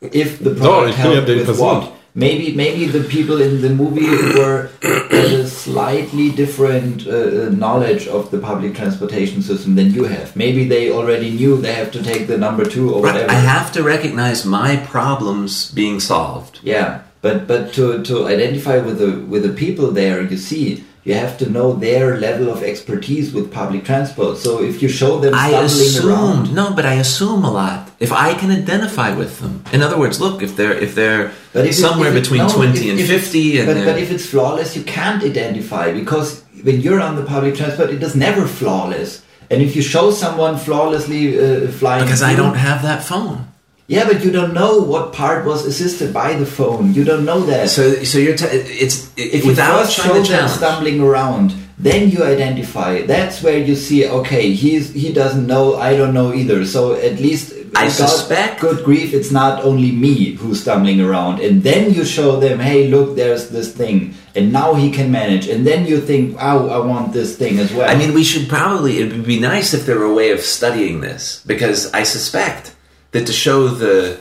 if 0.00 0.38
the 0.38 0.54
So, 0.56 0.60
product 0.60 0.90
ich 0.90 0.96
bin 1.02 1.04
ja 1.04 1.12
helped 1.16 1.28
der 1.28 1.36
with 1.36 1.46
Person. 1.46 1.66
what. 1.66 1.92
Maybe 2.18 2.52
maybe 2.52 2.86
the 2.86 3.04
people 3.04 3.40
in 3.40 3.62
the 3.62 3.70
movie 3.70 4.10
were 4.36 4.70
had 4.82 5.32
a 5.32 5.46
slightly 5.46 6.30
different 6.32 7.06
uh, 7.06 7.50
knowledge 7.50 8.08
of 8.08 8.32
the 8.32 8.40
public 8.40 8.74
transportation 8.74 9.40
system 9.40 9.76
than 9.76 9.92
you 9.94 10.04
have. 10.04 10.34
Maybe 10.34 10.66
they 10.66 10.90
already 10.90 11.30
knew 11.30 11.56
they 11.56 11.74
have 11.74 11.92
to 11.92 12.02
take 12.02 12.26
the 12.26 12.36
number 12.36 12.64
two 12.64 12.92
or 12.92 13.02
whatever. 13.02 13.30
I 13.30 13.34
have 13.34 13.70
to 13.72 13.84
recognize 13.84 14.44
my 14.44 14.76
problems 14.78 15.70
being 15.70 16.00
solved. 16.00 16.58
Yeah, 16.64 17.02
but 17.22 17.46
but 17.46 17.72
to 17.74 18.02
to 18.02 18.26
identify 18.26 18.78
with 18.78 18.98
the 18.98 19.20
with 19.32 19.44
the 19.44 19.54
people 19.64 19.92
there, 19.92 20.20
you 20.20 20.38
see, 20.38 20.84
you 21.04 21.14
have 21.14 21.38
to 21.38 21.48
know 21.50 21.72
their 21.72 22.18
level 22.18 22.50
of 22.50 22.62
expertise 22.62 23.32
with 23.32 23.50
public 23.52 23.84
transport. 23.84 24.36
So 24.38 24.62
if 24.62 24.82
you 24.82 24.88
show 24.88 25.18
them 25.20 25.34
I 25.34 25.48
stumbling 25.48 25.66
assumed 25.66 26.04
around, 26.10 26.54
no, 26.54 26.72
but 26.74 26.84
I 26.86 26.94
assume 26.94 27.44
a 27.44 27.50
lot. 27.50 27.90
If 28.00 28.12
I 28.12 28.34
can 28.34 28.50
identify 28.50 29.14
with 29.14 29.40
them, 29.40 29.64
in 29.72 29.82
other 29.82 29.98
words, 29.98 30.20
look 30.20 30.42
if 30.42 30.54
they're 30.56 30.72
if 30.86 30.94
they're 30.94 31.32
but 31.52 31.64
if 31.66 31.70
it- 31.72 31.74
somewhere 31.74 32.10
if 32.10 32.16
it- 32.16 32.20
between 32.22 32.42
no, 32.42 32.48
twenty 32.52 32.84
if- 32.86 32.90
and 32.90 33.00
if- 33.00 33.06
fifty, 33.08 33.58
and 33.58 33.66
but, 33.66 33.84
but 33.84 33.98
if 33.98 34.10
it's 34.10 34.26
flawless, 34.26 34.76
you 34.76 34.82
can't 34.82 35.22
identify 35.24 35.92
because 35.92 36.42
when 36.62 36.80
you're 36.80 37.00
on 37.00 37.16
the 37.16 37.22
public 37.22 37.54
transport, 37.56 37.90
it 37.90 38.02
is 38.02 38.14
never 38.14 38.46
flawless. 38.46 39.22
And 39.50 39.62
if 39.62 39.74
you 39.74 39.80
show 39.82 40.10
someone 40.10 40.58
flawlessly 40.58 41.38
uh, 41.38 41.68
flying, 41.68 42.04
because 42.04 42.22
I 42.22 42.34
don't 42.36 42.54
have 42.56 42.82
that 42.82 43.02
phone. 43.02 43.47
Yeah, 43.88 44.04
but 44.06 44.22
you 44.22 44.30
don't 44.30 44.52
know 44.52 44.78
what 44.82 45.14
part 45.14 45.46
was 45.46 45.64
assisted 45.64 46.12
by 46.12 46.34
the 46.34 46.44
phone. 46.44 46.92
You 46.92 47.04
don't 47.04 47.24
know 47.24 47.40
that. 47.46 47.70
So 47.70 48.04
so 48.04 48.18
you're 48.18 48.36
t- 48.36 48.44
it's 48.84 49.10
if 49.16 49.46
without 49.46 49.88
you 49.88 49.94
trying 49.94 50.08
show 50.08 50.12
to 50.12 50.18
them 50.20 50.24
challenge. 50.28 50.50
stumbling 50.52 51.00
around, 51.00 51.54
then 51.78 52.10
you 52.10 52.22
identify. 52.22 53.00
That's 53.02 53.42
where 53.42 53.56
you 53.56 53.74
see, 53.74 54.06
okay, 54.06 54.52
he's 54.52 54.92
he 54.92 55.10
doesn't 55.10 55.46
know, 55.46 55.76
I 55.76 55.96
don't 55.96 56.12
know 56.12 56.34
either. 56.34 56.66
So 56.66 56.92
at 57.00 57.18
least 57.18 57.54
I 57.74 57.84
God, 57.88 57.92
suspect- 57.92 58.60
good 58.60 58.84
grief, 58.84 59.14
it's 59.14 59.30
not 59.32 59.64
only 59.64 59.90
me 59.92 60.32
who's 60.34 60.60
stumbling 60.60 61.00
around. 61.00 61.40
And 61.40 61.62
then 61.62 61.94
you 61.94 62.04
show 62.04 62.38
them, 62.40 62.58
hey, 62.58 62.88
look, 62.88 63.16
there's 63.16 63.48
this 63.48 63.72
thing, 63.72 64.14
and 64.34 64.52
now 64.52 64.74
he 64.74 64.90
can 64.90 65.10
manage. 65.10 65.48
And 65.48 65.66
then 65.66 65.86
you 65.86 66.00
think, 66.00 66.36
oh, 66.40 66.68
I 66.68 66.78
want 66.84 67.12
this 67.14 67.36
thing 67.38 67.58
as 67.58 67.72
well. 67.72 67.88
I 67.88 67.94
mean, 67.96 68.12
we 68.12 68.24
should 68.24 68.48
probably. 68.50 68.98
It 69.00 69.12
would 69.12 69.24
be 69.24 69.40
nice 69.40 69.72
if 69.72 69.86
there 69.86 69.98
were 69.98 70.10
a 70.12 70.14
way 70.14 70.30
of 70.30 70.40
studying 70.40 71.00
this, 71.00 71.42
because 71.46 71.90
I 71.94 72.02
suspect 72.04 72.74
that 73.12 73.26
to 73.26 73.32
show 73.32 73.68
the 73.68 74.20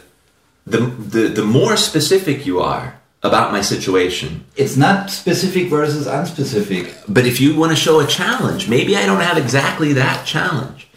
the 0.65 0.79
the, 0.79 1.27
the 1.29 1.43
more 1.43 1.77
specific 1.77 2.45
you 2.45 2.59
are 2.59 2.99
about 3.23 3.51
my 3.51 3.61
situation, 3.61 4.45
it's 4.55 4.77
not 4.77 5.09
specific 5.09 5.69
versus 5.69 6.05
unspecific. 6.05 6.93
but 7.07 7.25
if 7.25 7.41
you 7.41 7.55
want 7.57 7.71
to 7.71 7.75
show 7.75 7.99
a 7.99 8.05
challenge, 8.05 8.69
maybe 8.69 8.95
I 8.95 9.05
don't 9.05 9.21
have 9.21 9.37
exactly 9.37 9.93
that 9.93 10.25
challenge. 10.25 10.87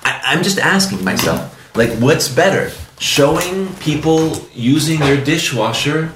I, 0.00 0.20
I'm 0.24 0.42
just 0.42 0.58
asking 0.58 1.04
myself, 1.04 1.76
like, 1.76 1.90
what's 1.98 2.28
better, 2.28 2.72
showing 2.98 3.72
people 3.76 4.38
using 4.54 4.98
their 5.00 5.22
dishwasher 5.22 6.10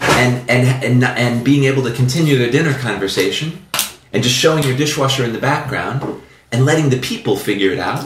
and 0.00 0.48
and 0.48 0.84
and 0.84 1.04
and 1.04 1.44
being 1.44 1.64
able 1.64 1.82
to 1.82 1.92
continue 1.92 2.38
their 2.38 2.50
dinner 2.50 2.72
conversation, 2.78 3.66
and 4.12 4.22
just 4.22 4.36
showing 4.36 4.62
your 4.62 4.76
dishwasher 4.76 5.24
in 5.24 5.32
the 5.32 5.38
background, 5.38 6.22
and 6.56 6.64
letting 6.64 6.88
the 6.88 6.96
people 6.98 7.36
figure 7.36 7.70
it 7.70 7.78
out, 7.78 8.02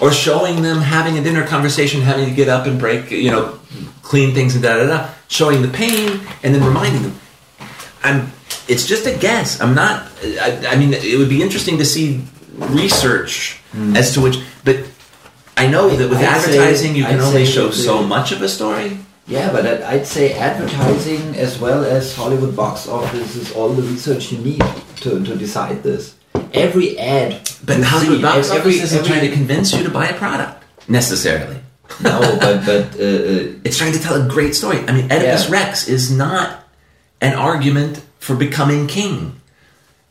or 0.00 0.12
showing 0.12 0.62
them 0.62 0.78
having 0.78 1.18
a 1.18 1.22
dinner 1.22 1.44
conversation, 1.44 2.00
having 2.00 2.26
to 2.28 2.34
get 2.34 2.48
up 2.48 2.66
and 2.66 2.78
break, 2.78 3.10
you 3.10 3.30
know, 3.30 3.58
clean 4.02 4.32
things 4.32 4.54
and 4.54 4.62
da 4.62 4.76
da 4.76 4.86
da, 4.86 5.10
showing 5.28 5.60
the 5.60 5.68
pain 5.68 6.20
and 6.42 6.54
then 6.54 6.64
reminding 6.64 7.02
them. 7.02 7.18
I'm. 8.02 8.32
It's 8.68 8.86
just 8.86 9.06
a 9.06 9.18
guess. 9.18 9.60
I'm 9.60 9.74
not. 9.74 10.06
I, 10.22 10.66
I 10.68 10.76
mean, 10.76 10.94
it 10.94 11.18
would 11.18 11.28
be 11.28 11.42
interesting 11.42 11.78
to 11.78 11.84
see 11.84 12.22
research 12.54 13.58
hmm. 13.72 13.96
as 13.96 14.14
to 14.14 14.20
which, 14.20 14.38
but 14.64 14.76
I 15.56 15.66
know 15.66 15.88
that 15.90 16.08
with. 16.08 16.18
I'd 16.18 16.40
say- 16.40 16.58
advertising, 16.58 16.94
you 16.94 17.04
can 17.04 17.16
I'd 17.16 17.20
only 17.20 17.44
show 17.44 17.70
so 17.70 18.02
much 18.02 18.30
of 18.30 18.40
a 18.42 18.48
story. 18.48 18.98
Yeah, 19.26 19.52
but 19.52 19.66
I'd- 19.66 19.82
I'd 19.82 20.06
say 20.06 20.32
advertising 20.32 21.36
as 21.36 21.58
well 21.58 21.84
as 21.84 22.14
Hollywood 22.14 22.56
box 22.56 22.88
office 22.88 23.36
is 23.36 23.52
all 23.52 23.68
the 23.68 23.82
research 23.82 24.32
you 24.32 24.38
need 24.38 24.62
to, 25.02 25.22
to 25.24 25.36
decide 25.36 25.82
this. 25.82 26.14
Every 26.54 26.98
ad. 26.98 27.48
But 27.64 27.82
Hollywood 27.82 28.18
see, 28.18 28.22
box 28.22 28.50
every- 28.50 28.72
office 28.78 28.92
isn't 28.92 29.04
trying 29.06 29.20
to 29.28 29.32
convince 29.32 29.72
you 29.74 29.82
to 29.84 29.90
buy 29.90 30.06
a 30.08 30.14
product 30.16 30.62
necessarily. 30.88 31.58
No, 32.02 32.20
but 32.40 32.64
but 32.64 32.84
uh, 32.98 33.02
uh, 33.04 33.52
It's 33.64 33.76
trying 33.76 33.92
to 33.92 33.98
tell 34.00 34.14
a 34.14 34.28
great 34.28 34.54
story. 34.54 34.78
I 34.88 34.92
mean, 34.92 35.06
Oedipus 35.12 35.44
Yeah. 35.48 35.52
Rex 35.52 35.88
is 35.88 36.10
not 36.10 36.64
an 37.20 37.34
argument 37.34 38.02
for 38.18 38.34
becoming 38.36 38.86
king. 38.86 39.40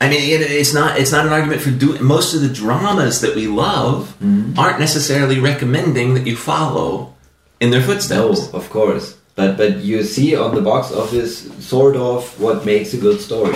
I 0.02 0.08
mean, 0.10 0.22
it, 0.22 0.42
it's 0.42 0.74
not. 0.74 0.98
It's 1.00 1.12
not 1.12 1.26
an 1.26 1.34
argument 1.34 1.62
for 1.62 1.72
doing. 1.72 2.04
Most 2.04 2.34
of 2.34 2.42
the 2.42 2.50
dramas 2.50 3.22
that 3.22 3.36
we 3.36 3.48
love 3.48 4.16
Mm-hmm. 4.22 4.60
aren't 4.60 4.80
necessarily 4.80 5.40
recommending 5.40 6.14
that 6.16 6.26
you 6.28 6.36
follow 6.36 7.14
in 7.60 7.72
their 7.72 7.82
no, 7.82 7.88
footsteps. 7.88 8.54
of 8.54 8.70
course. 8.70 9.18
But 9.36 9.58
but 9.58 9.78
you 9.78 10.04
see 10.04 10.36
on 10.36 10.56
the 10.56 10.62
box 10.62 10.92
office 10.92 11.48
sort 11.66 11.96
of 11.96 12.40
what 12.40 12.66
makes 12.66 12.94
a 12.94 12.98
good 12.98 13.20
story. 13.22 13.56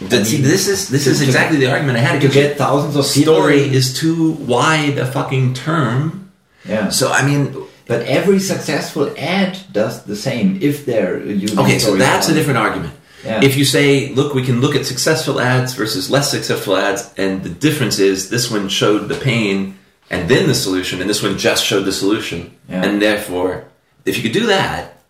But 0.00 0.26
see, 0.26 0.36
this 0.36 0.68
is 0.68 0.88
this 0.88 1.06
is 1.06 1.20
exactly 1.20 1.58
the 1.58 1.70
argument 1.70 1.98
I 1.98 2.02
had. 2.02 2.20
To 2.22 2.28
get 2.28 2.56
thousands 2.56 2.94
of 2.94 3.04
people. 3.12 3.34
story 3.34 3.62
is 3.62 3.92
too 3.98 4.32
wide 4.32 4.96
a 4.98 5.10
fucking 5.10 5.54
term. 5.54 6.30
yeah. 6.64 6.88
So 6.90 7.10
I 7.10 7.26
mean, 7.26 7.54
But 7.86 8.02
every 8.02 8.38
successful 8.38 9.12
ad 9.18 9.58
does 9.72 10.04
the 10.04 10.14
same 10.14 10.58
if 10.60 10.84
they're 10.84 11.24
using. 11.24 11.58
Okay, 11.58 11.78
so 11.78 11.96
that's 11.96 12.28
a 12.28 12.34
different 12.34 12.58
argument. 12.58 12.92
Yeah. 13.24 13.42
If 13.42 13.56
you 13.56 13.64
say, 13.64 14.12
look, 14.14 14.34
we 14.34 14.44
can 14.44 14.60
look 14.60 14.76
at 14.76 14.86
successful 14.86 15.40
ads 15.40 15.74
versus 15.74 16.08
less 16.10 16.30
successful 16.30 16.76
ads, 16.76 17.12
and 17.16 17.42
the 17.42 17.48
difference 17.50 17.98
is 17.98 18.30
this 18.30 18.50
one 18.50 18.68
showed 18.68 19.08
the 19.08 19.16
pain 19.16 19.76
and 20.10 20.28
then 20.28 20.46
the 20.46 20.54
solution, 20.54 21.00
and 21.00 21.10
this 21.10 21.22
one 21.22 21.36
just 21.38 21.64
showed 21.64 21.84
the 21.84 21.92
solution. 21.92 22.56
Yeah. 22.68 22.84
And 22.84 23.02
therefore, 23.02 23.64
if 24.04 24.16
you 24.16 24.22
could 24.22 24.32
do 24.32 24.46
that, 24.46 25.02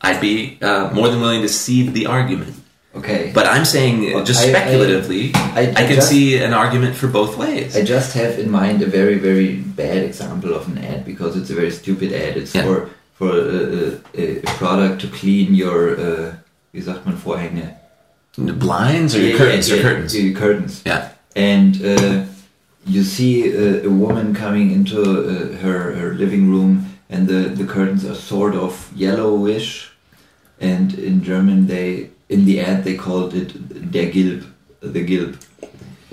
I'd 0.00 0.20
be 0.20 0.58
uh, 0.60 0.90
more 0.92 1.08
than 1.08 1.20
willing 1.20 1.42
to 1.42 1.48
see 1.48 1.88
the 1.88 2.06
argument. 2.06 2.54
Okay. 2.96 3.32
But 3.34 3.46
I'm 3.46 3.64
saying, 3.64 3.96
uh, 4.06 4.14
Well, 4.16 4.24
just 4.24 4.44
I- 4.44 4.50
speculatively, 4.50 5.32
I, 5.34 5.60
I- 5.60 5.70
I 5.82 5.84
can 5.86 5.96
just- 5.96 6.08
see 6.08 6.38
an 6.38 6.52
argument 6.54 6.94
for 6.94 7.08
both 7.08 7.36
ways. 7.36 7.76
I 7.76 7.82
just 7.82 8.14
have 8.14 8.38
in 8.38 8.50
mind 8.50 8.82
a 8.82 8.86
very 8.86 9.18
very 9.18 9.56
bad 9.76 9.98
example 10.04 10.54
of 10.54 10.68
an 10.68 10.78
ad 10.78 11.04
because 11.04 11.36
it's 11.36 11.50
a 11.50 11.54
very 11.54 11.70
stupid 11.72 12.12
ad. 12.12 12.36
It's 12.36 12.54
Yeah. 12.54 12.64
for 12.64 12.88
for 13.18 13.30
a, 13.30 13.98
a, 14.16 14.24
a 14.24 14.40
product 14.58 15.00
to 15.02 15.08
clean 15.08 15.54
your 15.54 15.80
uh, 15.98 16.32
wie 16.72 16.80
sagt 16.82 17.04
man 17.06 17.16
Vorhänge? 17.16 17.74
Blinds 18.36 19.14
or 19.14 19.20
your 19.20 19.38
curtains 19.38 19.68
yeah, 19.68 19.76
or 19.78 19.82
curtains? 19.82 20.14
yeah, 20.14 20.32
curtains. 20.32 20.82
Yeah. 20.84 21.08
And 21.36 21.74
uh, 21.84 22.24
you 22.86 23.02
see 23.04 23.50
a, 23.54 23.84
a 23.86 23.90
woman 23.90 24.34
coming 24.34 24.70
into 24.72 25.00
uh, 25.02 25.56
her 25.62 25.92
her 25.94 26.14
living 26.14 26.50
room, 26.50 26.86
and 27.10 27.26
the 27.28 27.48
the 27.60 27.64
curtains 27.64 28.04
are 28.04 28.14
sort 28.16 28.54
of 28.54 28.90
yellowish, 28.96 29.90
and 30.60 30.94
in 30.98 31.22
German 31.22 31.66
they 31.66 32.10
in 32.28 32.44
the 32.44 32.60
ad 32.60 32.84
they 32.84 32.94
called 32.96 33.34
it 33.34 33.50
der 33.92 34.10
Gilb, 34.10 34.44
the 34.80 35.04
Gilb. 35.04 35.36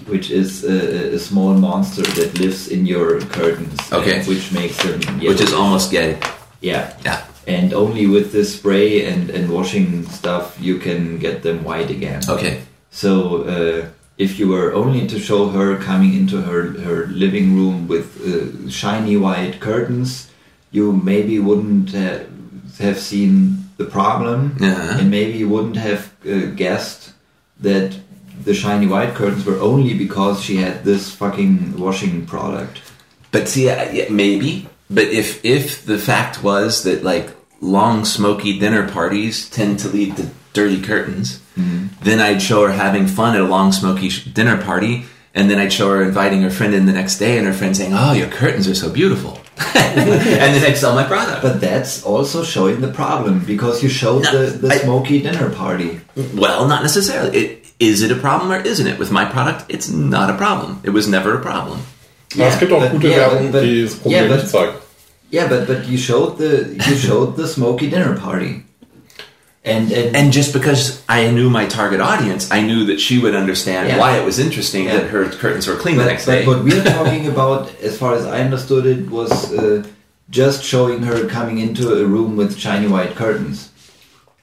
Which 0.07 0.31
is 0.31 0.63
a, 0.63 1.13
a 1.15 1.19
small 1.19 1.53
monster 1.53 2.01
that 2.01 2.37
lives 2.39 2.67
in 2.67 2.85
your 2.87 3.21
curtains, 3.21 3.79
Okay. 3.93 4.17
and 4.17 4.27
which 4.27 4.51
makes 4.51 4.75
them 4.83 4.99
Which 5.19 5.39
is 5.39 5.53
almost 5.53 5.91
gay. 5.91 6.17
yeah, 6.59 6.93
Yeah. 7.05 7.21
and 7.47 7.71
only 7.73 8.07
with 8.07 8.31
this 8.31 8.55
spray 8.55 9.05
and, 9.05 9.29
and 9.29 9.49
washing 9.49 10.03
stuff 10.09 10.57
you 10.59 10.79
can 10.79 11.19
get 11.19 11.43
them 11.43 11.63
white 11.63 11.89
again. 11.91 12.21
Okay. 12.27 12.61
So 12.89 13.43
uh, 13.43 13.85
if 14.17 14.39
you 14.39 14.47
were 14.49 14.73
only 14.73 15.07
to 15.07 15.19
show 15.19 15.49
her 15.49 15.77
coming 15.77 16.13
into 16.15 16.41
her, 16.41 16.71
her 16.81 17.05
living 17.07 17.55
room 17.55 17.87
with 17.87 18.07
uh, 18.25 18.69
shiny 18.69 19.17
white 19.17 19.59
curtains, 19.61 20.29
you 20.71 20.91
maybe 20.91 21.37
wouldn't 21.39 21.91
ha- 21.93 22.25
have 22.79 22.99
seen 22.99 23.69
the 23.83 23.89
problem, 23.89 24.55
Yeah. 24.59 24.97
and 24.99 25.09
maybe 25.09 25.37
you 25.37 25.49
wouldn't 25.49 25.77
have 25.77 26.01
uh, 26.25 26.51
guessed 26.55 27.13
that 27.59 27.89
the 28.45 28.53
shiny 28.53 28.87
white 28.87 29.13
curtains 29.13 29.45
were 29.45 29.59
only 29.59 29.93
because 29.93 30.41
she 30.41 30.55
had 30.57 30.83
this 30.83 31.03
fucking 31.21 31.77
washing 31.77 32.25
product. 32.25 32.81
But 33.31 33.47
see, 33.47 33.65
yeah, 33.65 34.09
maybe. 34.09 34.67
But 34.89 35.05
if 35.21 35.43
if 35.45 35.85
the 35.85 35.97
fact 35.97 36.43
was 36.43 36.83
that 36.83 37.03
like 37.03 37.29
long 37.61 38.05
smoky 38.05 38.59
dinner 38.59 38.87
parties 38.89 39.49
tend 39.49 39.79
to 39.79 39.87
lead 39.87 40.17
to 40.17 40.25
dirty 40.53 40.81
curtains, 40.81 41.39
then 42.03 42.19
I'd 42.19 42.41
show 42.41 42.65
her 42.65 42.73
having 42.73 43.07
fun 43.07 43.35
at 43.35 43.41
a 43.41 43.45
long 43.55 43.71
smoky 43.71 44.09
sh- 44.09 44.25
dinner 44.25 44.57
party, 44.57 45.05
and 45.35 45.49
then 45.49 45.59
I'd 45.59 45.71
show 45.71 45.89
her 45.91 46.03
inviting 46.03 46.41
her 46.41 46.49
friend 46.49 46.73
in 46.73 46.85
the 46.87 46.91
next 46.93 47.19
day, 47.19 47.37
and 47.37 47.45
her 47.47 47.53
friend 47.53 47.77
saying, 47.77 47.93
"Oh, 47.93 48.13
your 48.13 48.27
curtains 48.27 48.67
are 48.67 48.75
so 48.75 48.89
beautiful," 48.89 49.39
and 49.75 50.53
then 50.55 50.63
I'd 50.65 50.77
sell 50.77 50.95
my 50.95 51.03
product. 51.03 51.41
But 51.41 51.59
that's 51.61 52.03
also 52.03 52.43
showing 52.43 52.81
the 52.81 52.87
problem 52.91 53.39
because 53.45 53.81
you 53.83 53.89
showed 53.89 54.23
No, 54.23 54.31
the, 54.45 54.57
the 54.67 54.73
I- 54.73 54.77
smoky 54.77 55.21
dinner 55.21 55.49
party. 55.49 55.99
well, 56.35 56.67
not 56.67 56.81
necessarily. 56.83 57.37
It, 57.37 57.65
is 57.79 58.01
it 58.03 58.11
a 58.11 58.15
problem 58.15 58.51
or 58.51 58.59
isn't 58.61 58.85
it? 58.87 58.99
With 58.99 59.11
my 59.11 59.25
product, 59.25 59.65
it's 59.69 59.89
not 59.89 60.29
a 60.29 60.35
problem. 60.37 60.79
It 60.83 60.91
was 60.91 61.07
never 61.07 61.35
a 61.35 61.41
problem. 61.41 61.79
Aber 62.35 62.45
es 62.47 62.59
gibt 62.59 62.71
auch 62.71 62.79
but- 62.81 62.91
gute 62.91 63.07
yeah, 63.09 63.27
Werbung, 63.29 63.51
but- 63.51 63.63
die 63.63 63.81
das 63.83 63.95
Problem 63.95 64.11
yeah, 64.23 64.27
but- 64.27 64.37
nicht 64.43 64.49
zeigt. 64.51 64.73
Yeah, 65.31 65.47
but 65.47 65.65
but 65.67 65.85
you 65.87 65.97
showed 65.97 66.37
the 66.37 66.75
you 66.89 66.95
showed 66.97 67.37
the 67.37 67.47
smoky 67.47 67.89
dinner 67.89 68.15
party, 68.17 68.63
and 69.63 69.91
and, 69.91 70.15
And 70.15 70.33
just 70.33 70.53
because 70.53 71.01
I 71.07 71.29
knew 71.31 71.49
my 71.49 71.65
target 71.67 71.99
audience, 72.01 72.49
I 72.51 72.61
knew 72.61 72.85
that 72.85 72.99
she 72.99 73.19
would 73.19 73.35
understand 73.35 73.87
Yeah. 73.89 73.99
why 73.99 74.17
it 74.17 74.25
was 74.25 74.37
interesting 74.39 74.85
Yeah. 74.85 74.97
that 74.97 75.09
her 75.11 75.25
curtains 75.29 75.67
were 75.67 75.75
clean 75.75 75.97
the 75.97 76.03
but, 76.03 76.09
next 76.11 76.25
but 76.25 76.31
day. 76.39 76.45
what 76.47 76.63
we're 76.63 76.83
talking 76.99 77.27
about, 77.27 77.69
as 77.81 77.97
far 77.97 78.15
as 78.15 78.25
I 78.25 78.41
understood 78.41 78.85
it, 78.85 79.09
was 79.09 79.31
uh, 79.53 79.83
just 80.29 80.63
showing 80.63 81.03
her 81.03 81.27
coming 81.27 81.59
into 81.59 81.93
a 81.93 82.05
room 82.05 82.35
with 82.37 82.57
shiny 82.57 82.87
white 82.87 83.15
curtains. 83.15 83.69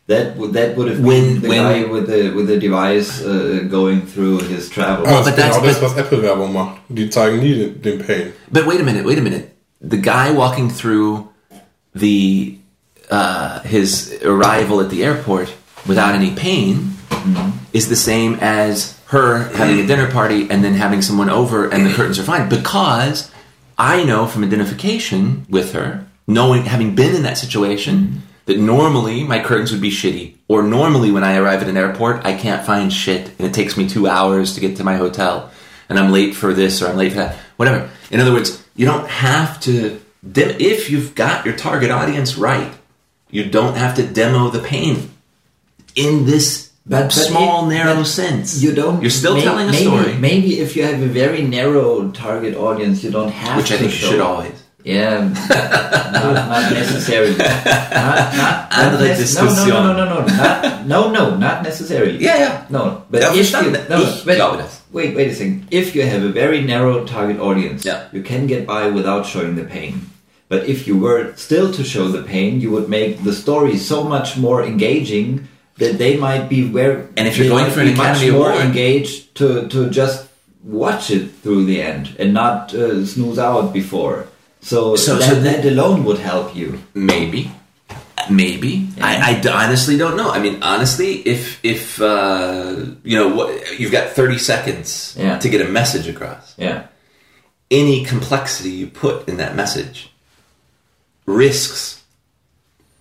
That 0.06 0.37
would 0.38 0.52
that 0.54 0.75
would 0.76 0.88
have 0.88 1.00
When- 1.00 1.34
been 1.34 1.42
the 1.42 1.48
when- 1.48 1.62
guy 1.64 1.84
with 1.92 2.06
the 2.06 2.30
with 2.37 2.46
the 2.46 2.58
device 2.58 3.20
uh, 3.20 3.66
going 3.68 4.06
through 4.06 4.38
his 4.48 4.70
travel. 4.70 5.04
Aber 5.06 5.25
but 5.25 5.37
das 5.37 5.37
that's- 5.37 5.56
genau 5.56 5.66
das, 5.66 5.78
but- 5.80 5.82
was 5.90 5.98
Apple-Werbung 5.98 6.52
macht. 6.52 6.78
Die 6.88 7.10
zeigen 7.10 7.40
nie 7.40 7.54
den, 7.58 7.82
den 7.82 7.98
Pain. 8.06 8.32
But 8.50 8.66
wait 8.66 8.80
a 8.80 8.84
minute, 8.84 9.04
wait 9.04 9.18
a 9.18 9.22
minute. 9.22 9.44
The 9.82 9.98
guy 9.98 10.30
walking 10.32 10.70
through 10.70 11.28
the 11.94 12.56
uh, 13.11 13.61
his 13.61 14.21
arrival 14.23 14.81
at 14.81 14.91
the 14.91 15.05
airport 15.05 15.55
without 15.87 16.15
any 16.15 16.35
pain 16.35 16.93
is 17.73 17.88
the 17.88 17.97
same 17.97 18.35
as 18.41 18.99
her 19.07 19.49
having 19.55 19.81
a 19.81 19.87
dinner 19.87 20.11
party 20.11 20.50
and 20.50 20.62
then 20.62 20.75
having 20.75 21.00
someone 21.00 21.31
over 21.31 21.69
and 21.69 21.87
the 21.87 21.93
curtains 21.93 22.19
are 22.19 22.25
fine 22.25 22.49
because 22.49 23.31
I 23.79 24.05
know 24.05 24.27
from 24.27 24.45
identification 24.45 25.47
with 25.49 25.73
her, 25.73 26.07
knowing 26.27 26.65
having 26.65 26.95
been 26.95 27.15
in 27.15 27.23
that 27.23 27.38
situation, 27.38 28.23
that 28.47 28.59
normally 28.59 29.25
my 29.25 29.43
curtains 29.43 29.73
would 29.73 29.81
be 29.81 29.91
shitty, 29.91 30.35
or 30.49 30.62
normally 30.62 31.11
when 31.11 31.23
I 31.23 31.37
arrive 31.37 31.62
at 31.62 31.69
an 31.69 31.77
airport, 31.77 32.25
I 32.25 32.35
can't 32.35 32.67
find 32.67 32.93
shit 32.93 33.29
and 33.38 33.47
it 33.47 33.55
takes 33.55 33.77
me 33.77 33.88
two 33.88 34.09
hours 34.09 34.55
to 34.55 34.61
get 34.61 34.77
to 34.77 34.85
my 34.85 34.97
hotel, 34.97 35.50
and 35.88 35.99
I'm 35.99 36.12
late 36.12 36.35
for 36.35 36.53
this 36.53 36.83
or 36.83 36.88
I'm 36.88 36.97
late 36.97 37.12
for 37.12 37.19
that, 37.19 37.37
whatever. 37.57 37.88
In 38.11 38.21
other 38.21 38.33
words, 38.33 38.62
you 38.75 38.85
don't 38.85 39.09
have 39.09 39.61
to 39.61 40.00
if 40.35 40.91
you've 40.91 41.15
got 41.15 41.47
your 41.47 41.57
target 41.57 41.91
audience 41.91 42.37
right, 42.37 42.73
you 43.30 43.44
don't 43.44 43.76
have 43.76 43.94
to 43.97 44.02
demo 44.02 44.50
the 44.50 44.58
pain 44.61 45.11
in 45.94 46.25
this 46.26 46.68
But- 46.87 47.04
but 47.08 47.12
small, 47.12 47.66
it- 47.68 47.75
narrow 47.75 48.02
sense. 48.04 48.62
You 48.62 48.73
don't. 48.73 49.02
You're 49.02 49.11
still 49.11 49.35
may- 49.35 49.42
telling 49.44 49.68
a 49.68 49.73
maybe, 49.73 49.85
story, 49.85 50.14
Maybe 50.18 50.61
if 50.61 50.75
you 50.76 50.85
have 50.85 51.02
a 51.02 51.06
very 51.06 51.42
narrow 51.42 52.08
target 52.12 52.56
audience, 52.56 53.04
you 53.04 53.11
don't 53.11 53.30
have. 53.32 53.56
which 53.58 53.70
I 53.73 53.76
to 53.76 53.80
think 53.82 53.92
you 53.92 53.99
should 54.08 54.20
always. 54.20 54.52
Yeah, 54.85 55.28
not, 55.50 56.49
not 56.49 56.73
necessarily. 56.73 57.37
Not, 57.37 58.35
not, 58.37 58.73
Andere 58.73 59.08
nec- 59.08 59.35
no, 59.35 59.44
no, 59.44 59.66
no, 59.66 59.92
no, 59.92 60.04
no, 60.04 60.04
no, 60.20 60.26
not, 60.37 60.87
no, 60.87 61.11
no, 61.11 61.37
not 61.37 61.62
necessarily. 61.62 62.16
Yeah, 62.25 62.38
ja. 62.40 62.50
No, 62.70 63.02
but 63.11 63.20
Ja, 63.23 63.32
if 63.35 63.52
you, 63.52 63.70
no, 63.90 63.99
Ich 64.02 64.25
glaube 64.25 64.56
das. 64.58 64.80
Wait, 64.92 65.14
wait 65.14 65.28
a 65.30 65.35
second. 65.35 65.66
If 65.70 65.94
you 65.94 66.02
have 66.06 66.23
a 66.25 66.30
very 66.32 66.62
narrow 66.62 67.04
target 67.04 67.38
audience, 67.40 67.85
Yeah. 67.85 68.04
you 68.12 68.23
can 68.23 68.47
get 68.47 68.66
by 68.66 68.88
without 68.88 69.26
showing 69.26 69.56
the 69.56 69.64
pain. 69.64 70.08
But 70.49 70.67
if 70.67 70.87
you 70.87 70.97
were 70.99 71.35
still 71.37 71.73
to 71.75 71.85
show 71.85 72.09
the 72.09 72.23
pain, 72.23 72.61
you 72.61 72.71
would 72.71 72.88
make 72.88 73.23
the 73.23 73.33
story 73.35 73.76
so 73.76 74.02
much 74.05 74.37
more 74.38 74.62
engaging 74.64 75.47
that 75.76 75.99
they 75.99 76.17
might 76.17 76.49
be 76.49 76.62
very. 76.62 77.05
And 77.17 77.28
if 77.28 77.37
you're 77.37 77.49
going 77.50 77.71
for 77.71 77.81
an 77.81 77.88
be 77.88 77.95
much 77.95 78.17
Academy 78.19 78.31
more 78.33 78.50
Award- 78.50 78.64
engaged 78.67 79.35
to 79.37 79.69
to 79.69 79.90
just 79.90 80.26
watch 80.64 81.11
it 81.11 81.31
through 81.43 81.67
the 81.67 81.81
end 81.83 82.17
and 82.19 82.33
not 82.33 82.75
uh, 82.75 83.05
snooze 83.07 83.38
out 83.38 83.73
before. 83.73 84.26
So, 84.61 84.97
So- 84.97 85.17
that, 85.17 85.28
so 85.28 85.35
that 85.40 85.64
alone 85.64 86.05
would 86.05 86.19
help 86.19 86.57
you. 86.57 86.78
Maybe, 86.95 87.50
maybe. 88.31 88.88
I 89.00 89.40
honestly 89.52 89.97
don't 89.97 90.17
know. 90.17 90.31
I 90.31 90.38
mean, 90.40 90.62
honestly, 90.62 91.12
if 91.28 91.61
if 91.62 92.00
uh, 92.00 92.75
you 93.05 93.17
know 93.19 93.28
what 93.28 93.78
you've 93.78 93.93
got 93.93 94.11
thirty 94.11 94.38
seconds 94.38 95.14
Yeah. 95.19 95.38
to 95.38 95.49
get 95.49 95.61
a 95.61 95.69
message 95.69 96.09
across, 96.09 96.55
Yeah. 96.59 96.87
any 97.71 98.05
complexity 98.05 98.71
you 98.71 98.87
put 98.88 99.28
in 99.28 99.37
that 99.37 99.55
message 99.55 100.08
risks 101.28 102.02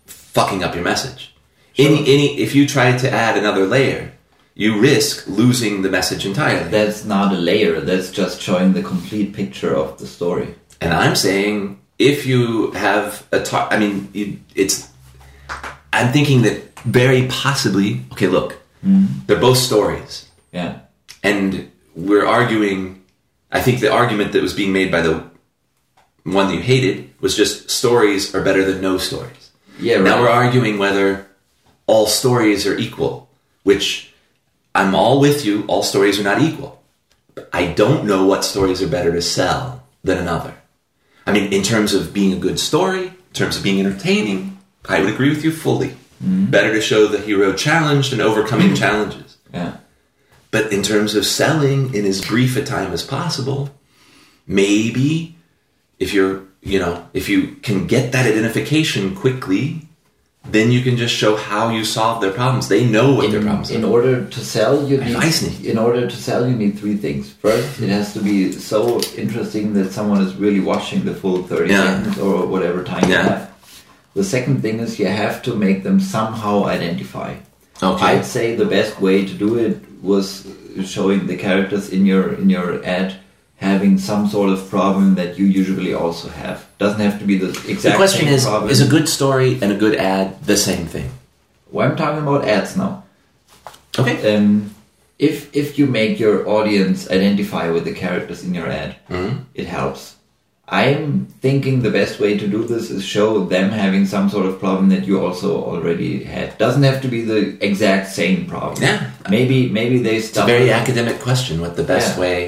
fucking 0.06 0.64
up 0.64 0.76
your 0.76 0.84
message. 0.84 1.34
Any 1.78 2.00
any 2.02 2.40
if 2.40 2.54
you 2.54 2.68
try 2.68 2.98
to 2.98 3.10
add 3.10 3.38
another 3.38 3.66
layer, 3.66 4.12
you 4.54 4.80
risk 4.80 5.28
losing 5.28 5.82
the 5.82 5.90
message 5.90 6.26
entirely. 6.26 6.70
That's 6.70 7.06
not 7.06 7.34
a 7.34 7.38
layer. 7.38 7.80
That's 7.80 8.12
just 8.12 8.42
showing 8.42 8.74
the 8.74 8.84
complete 8.84 9.34
picture 9.34 9.74
of 9.76 9.98
the 10.00 10.08
story. 10.08 10.56
And 10.82 10.94
I'm 10.94 11.16
saying 11.16 11.80
if 11.98 12.26
you 12.26 12.72
have 12.72 13.26
a 13.32 13.42
tar- 13.42 13.70
I 13.72 13.80
mean, 13.80 14.10
you, 14.14 14.40
it's. 14.56 14.90
I'm 15.94 16.12
thinking 16.12 16.42
that 16.44 16.80
very 16.82 17.28
possibly. 17.28 18.02
Okay, 18.12 18.28
look, 18.28 18.54
mm-hmm. 18.86 19.26
they're 19.26 19.40
both 19.40 19.58
stories, 19.58 20.28
Yeah. 20.52 20.80
and 21.24 21.72
we're 21.96 22.26
arguing. 22.26 23.04
I 23.52 23.62
think 23.62 23.80
the 23.80 23.92
argument 23.92 24.34
that 24.34 24.42
was 24.42 24.54
being 24.54 24.74
made 24.74 24.92
by 24.92 25.02
the 25.02 25.24
one 26.24 26.48
that 26.48 26.56
you 26.56 26.62
hated 26.62 27.07
was 27.20 27.36
just 27.36 27.70
stories 27.70 28.34
are 28.36 28.44
better 28.44 28.64
than 28.64 28.82
no 28.82 28.98
stories. 28.98 29.52
Yeah. 29.80 30.02
Now 30.02 30.22
we're 30.22 30.30
arguing 30.30 30.78
whether 30.78 31.28
all 31.86 32.08
stories 32.08 32.66
are 32.68 32.78
equal, 32.78 33.30
which 33.64 34.14
I'm 34.76 34.96
all 34.96 35.20
with 35.20 35.46
you. 35.46 35.66
All 35.68 35.84
stories 35.84 36.20
are 36.20 36.24
not 36.24 36.42
equal. 36.42 36.82
But 37.36 37.50
I 37.54 37.68
don't 37.68 38.06
know 38.06 38.26
what 38.26 38.44
stories 38.44 38.82
are 38.82 38.88
better 38.88 39.12
to 39.12 39.22
sell 39.22 39.84
than 40.04 40.18
another. 40.18 40.56
I 41.26 41.32
mean, 41.34 41.52
in 41.52 41.64
terms 41.64 41.94
of 41.94 42.14
being 42.14 42.34
a 42.34 42.40
good 42.40 42.60
story, 42.60 43.08
in 43.08 43.34
terms 43.34 43.58
of 43.58 43.64
being 43.64 43.80
entertaining, 43.80 44.58
I 44.88 45.02
would 45.02 45.14
agree 45.14 45.30
with 45.30 45.44
you 45.44 45.52
fully. 45.52 45.90
Mm-hmm. 46.24 46.46
Better 46.46 46.74
to 46.74 46.82
show 46.82 47.08
the 47.08 47.20
hero 47.20 47.54
challenged 47.54 48.14
and 48.14 48.22
overcoming 48.22 48.76
challenges. 48.76 49.38
Yeah. 49.54 49.78
But 50.50 50.72
in 50.72 50.82
terms 50.82 51.16
of 51.16 51.26
selling 51.26 51.94
in 51.94 52.06
as 52.06 52.24
brief 52.24 52.56
a 52.56 52.64
time 52.64 52.94
as 52.94 53.04
possible, 53.04 53.70
maybe 54.48 55.36
if 56.00 56.14
you're, 56.14 56.44
you 56.72 56.80
know, 56.84 56.94
if 57.14 57.26
you 57.32 57.40
can 57.68 57.88
get 57.88 58.12
that 58.14 58.26
identification 58.34 59.16
quickly, 59.16 59.64
then 60.56 60.72
you 60.76 60.82
can 60.88 60.96
just 61.04 61.14
show 61.22 61.36
how 61.36 61.64
you 61.78 61.84
solve 61.84 62.22
their 62.22 62.32
problems. 62.42 62.68
They 62.68 62.84
know 62.96 63.08
what 63.18 63.32
their 63.32 63.42
problems 63.42 63.70
in 63.72 63.84
are. 63.84 63.92
order 63.98 64.14
to 64.36 64.40
sell 64.56 64.76
you 64.90 64.96
I 65.02 65.30
need 65.46 65.66
in 65.72 65.78
order 65.78 66.04
to 66.14 66.18
sell 66.28 66.42
you 66.50 66.56
need 66.64 66.74
three 66.80 66.96
things 67.06 67.24
first 67.46 67.82
it 67.86 67.90
has 67.98 68.08
to 68.16 68.22
be 68.32 68.38
so 68.54 68.80
interesting 69.24 69.66
that 69.78 69.92
someone 69.98 70.22
is 70.28 70.32
really 70.44 70.62
watching 70.74 71.00
the 71.10 71.14
full 71.22 71.40
30 71.44 71.70
Yeah. 71.70 71.84
seconds 71.84 72.18
or 72.26 72.34
whatever 72.54 72.80
time 72.92 73.04
you 73.10 73.16
have 73.30 73.42
the 74.20 74.24
second 74.24 74.62
thing 74.64 74.80
is 74.80 75.00
you 75.00 75.08
have 75.26 75.42
to 75.48 75.52
make 75.66 75.80
them 75.88 76.00
somehow 76.00 76.56
identify 76.78 77.32
Okay. 77.84 78.06
i'd 78.10 78.26
say 78.38 78.46
the 78.56 78.70
best 78.78 78.94
way 79.08 79.18
to 79.30 79.34
do 79.46 79.50
it 79.66 79.76
was 80.12 80.48
showing 80.96 81.28
the 81.28 81.38
characters 81.48 81.86
in 81.96 82.02
your 82.12 82.24
in 82.42 82.48
your 82.58 82.68
ad 82.98 83.10
having 83.58 83.98
some 83.98 84.28
sort 84.28 84.50
of 84.50 84.70
problem 84.70 85.16
that 85.16 85.38
you 85.40 85.46
usually 85.46 85.94
also 85.94 86.30
have 86.30 86.66
doesn't 86.78 87.00
have 87.02 87.18
to 87.20 87.26
be 87.26 87.38
the 87.38 87.50
exact 87.50 87.66
same 87.66 87.82
problem. 87.82 87.92
The 87.92 87.98
question 87.98 88.28
is: 88.28 88.46
problem. 88.46 88.72
Is 88.72 88.82
a 88.82 88.88
good 88.90 89.08
story 89.10 89.58
and 89.62 89.72
a 89.72 89.76
good 89.76 89.96
ad 89.96 90.44
the 90.46 90.58
same 90.58 90.86
thing? 90.86 91.10
well, 91.72 91.90
i'm 91.90 91.98
talking 91.98 92.22
about 92.24 92.48
ads 92.48 92.78
now 92.78 93.04
Okay. 94.00 94.36
um, 94.36 94.70
if 95.20 95.50
if 95.56 95.78
you 95.80 95.86
make 95.88 96.20
your 96.20 96.48
audience 96.48 97.10
identify 97.10 97.70
with 97.72 97.84
the 97.86 97.94
characters 97.94 98.44
in 98.44 98.54
your 98.54 98.68
ad, 98.70 98.96
Mm-hmm. 99.10 99.38
it 99.56 99.66
helps. 99.66 100.16
I'm 100.70 101.26
thinking 101.42 101.82
the 101.82 101.90
best 101.90 102.20
way 102.20 102.38
to 102.38 102.46
do 102.48 102.64
this 102.66 102.92
is 102.92 103.02
show 103.04 103.46
them 103.46 103.70
having 103.72 104.06
some 104.06 104.30
sort 104.30 104.46
of 104.46 104.60
problem 104.60 104.90
that 104.90 105.08
you 105.08 105.26
also 105.26 105.50
already 105.64 106.24
had. 106.26 106.58
Doesn't 106.58 106.84
have 106.84 107.02
to 107.02 107.08
be 107.08 107.22
the 107.24 107.58
exact 107.66 108.12
same 108.12 108.46
problem. 108.46 108.84
Yeah. 108.84 109.00
Maybe 109.30 109.70
maybe 109.80 109.98
they 110.04 110.18
It's 110.18 110.38
a 110.38 110.46
very 110.46 110.70
academic 110.72 111.18
question. 111.22 111.60
What 111.62 111.76
the 111.76 111.84
best 111.96 112.10
Yeah. 112.16 112.22
way 112.22 112.40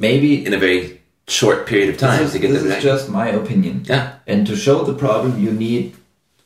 maybe 0.00 0.44
in 0.44 0.52
a 0.54 0.58
very 0.58 1.00
short 1.28 1.66
period 1.66 1.90
of 1.90 1.96
time 1.96 2.18
this 2.18 2.28
is, 2.28 2.32
to 2.32 2.38
get 2.40 2.50
this 2.52 2.64
is 2.64 2.82
just 2.82 3.08
my 3.08 3.28
opinion. 3.28 3.84
Yeah. 3.84 4.16
And 4.26 4.46
to 4.48 4.56
show 4.56 4.82
the 4.82 4.94
problem, 4.94 5.38
you 5.38 5.52
need 5.52 5.94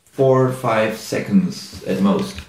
four 0.04 0.44
or 0.46 0.52
five 0.52 0.98
seconds 0.98 1.82
at 1.84 2.02
most. 2.02 2.40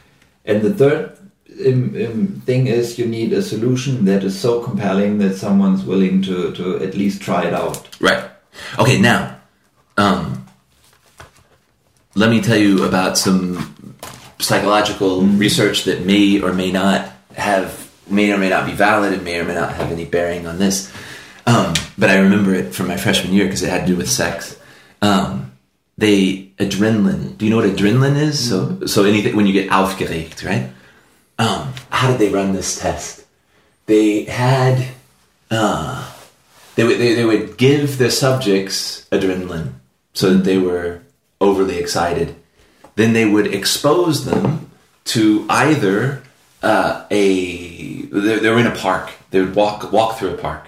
And 0.44 0.62
the 0.62 0.74
third 0.74 1.18
um, 1.66 1.96
um, 2.06 2.42
thing 2.46 2.68
is 2.68 3.00
you 3.00 3.06
need 3.06 3.32
a 3.34 3.42
solution 3.42 4.06
that 4.06 4.24
is 4.24 4.38
so 4.38 4.62
compelling 4.62 5.20
that 5.20 5.36
someone's 5.36 5.84
willing 5.86 6.22
to, 6.24 6.52
to 6.54 6.84
at 6.84 6.96
least 6.96 7.22
try 7.22 7.46
it 7.46 7.54
out. 7.54 7.88
Right. 8.02 8.30
Okay, 8.78 9.00
now, 9.00 9.40
um, 9.98 10.46
let 12.16 12.30
me 12.30 12.42
tell 12.42 12.58
you 12.58 12.84
about 12.84 13.18
some 13.18 13.96
psychological 14.40 15.22
research 15.22 15.86
that 15.86 16.06
may 16.06 16.42
or 16.42 16.54
may 16.54 16.72
not 16.72 17.12
have, 17.36 17.85
may 18.08 18.32
or 18.32 18.38
may 18.38 18.50
not 18.50 18.66
be 18.66 18.74
valid, 18.74 19.14
and 19.14 19.24
may 19.24 19.40
or 19.40 19.46
may 19.46 19.56
not 19.56 19.74
have 19.74 19.92
any 19.92 20.06
bearing 20.06 20.48
on 20.48 20.60
this. 20.60 20.92
Um, 21.46 21.74
but 21.98 22.10
I 22.10 22.18
remember 22.18 22.54
it 22.54 22.74
from 22.74 22.88
my 22.88 22.98
freshman 22.98 23.34
year 23.34 23.46
because 23.46 23.64
it 23.64 23.70
had 23.70 23.82
to 23.82 23.88
do 23.88 23.96
with 23.96 24.10
sex. 24.10 24.60
Um, 25.02 25.52
they 25.98 26.52
adrenaline. 26.58 27.38
Do 27.38 27.46
you 27.46 27.52
know 27.52 27.58
what 27.58 27.70
adrenaline 27.70 28.18
is? 28.18 28.50
So, 28.50 28.86
so 28.86 29.06
anything 29.06 29.36
when 29.36 29.46
you 29.46 29.54
get 29.54 29.70
aufgeregt, 29.70 30.46
right? 30.46 30.70
Um, 31.38 31.74
how 31.90 32.10
did 32.10 32.20
they 32.20 32.30
run 32.30 32.54
this 32.54 32.80
test? 32.80 33.26
They 33.86 34.24
had 34.24 34.88
uh, 35.52 36.12
they 36.76 36.84
would 36.84 36.98
they, 36.98 37.14
they 37.14 37.26
would 37.26 37.58
give 37.58 37.98
their 37.98 38.10
subjects 38.10 39.08
adrenaline 39.12 39.74
so 40.14 40.34
that 40.34 40.44
they 40.44 40.58
were 40.58 41.02
overly 41.40 41.78
excited. 41.78 42.36
Then 42.96 43.14
they 43.14 43.26
would 43.26 43.48
expose 43.54 44.26
them 44.26 44.72
to 45.06 45.46
either 45.50 46.24
uh, 46.64 47.06
a 47.12 47.65
they, 48.12 48.40
they 48.40 48.50
were 48.50 48.60
in 48.60 48.68
a 48.68 48.76
park. 48.76 49.12
They 49.32 49.40
would 49.42 49.56
walk 49.56 49.92
walk 49.92 50.18
through 50.18 50.34
a 50.34 50.38
park, 50.38 50.68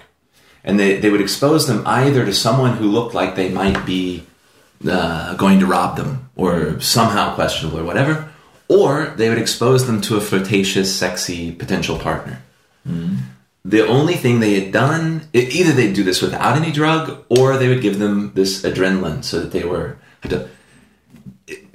and 0.64 0.78
they, 0.78 0.98
they 0.98 1.10
would 1.10 1.20
expose 1.20 1.66
them 1.66 1.82
either 1.86 2.24
to 2.24 2.32
someone 2.32 2.76
who 2.76 2.86
looked 2.86 3.14
like 3.14 3.34
they 3.34 3.48
might 3.48 3.84
be 3.86 4.24
uh, 4.88 5.34
going 5.34 5.60
to 5.60 5.66
rob 5.66 5.96
them 5.96 6.30
or 6.36 6.80
somehow 6.80 7.34
questionable 7.34 7.78
or 7.78 7.84
whatever, 7.84 8.30
or 8.68 9.14
they 9.16 9.28
would 9.28 9.38
expose 9.38 9.86
them 9.86 10.00
to 10.02 10.16
a 10.16 10.20
flirtatious, 10.20 10.94
sexy 10.94 11.52
potential 11.52 11.98
partner. 11.98 12.42
The 13.64 13.86
only 13.86 14.14
thing 14.14 14.40
they 14.40 14.58
had 14.60 14.72
done, 14.72 15.28
e- 15.34 15.48
either 15.50 15.72
they'd 15.72 15.94
do 15.94 16.04
this 16.04 16.22
without 16.22 16.56
any 16.56 16.72
drug, 16.72 17.24
or 17.28 17.56
they 17.56 17.68
would 17.68 17.82
give 17.82 17.98
them 17.98 18.32
this 18.34 18.62
adrenaline 18.62 19.24
so 19.24 19.40
that 19.40 19.52
they 19.52 19.64
were. 19.64 19.98
It, 20.22 20.48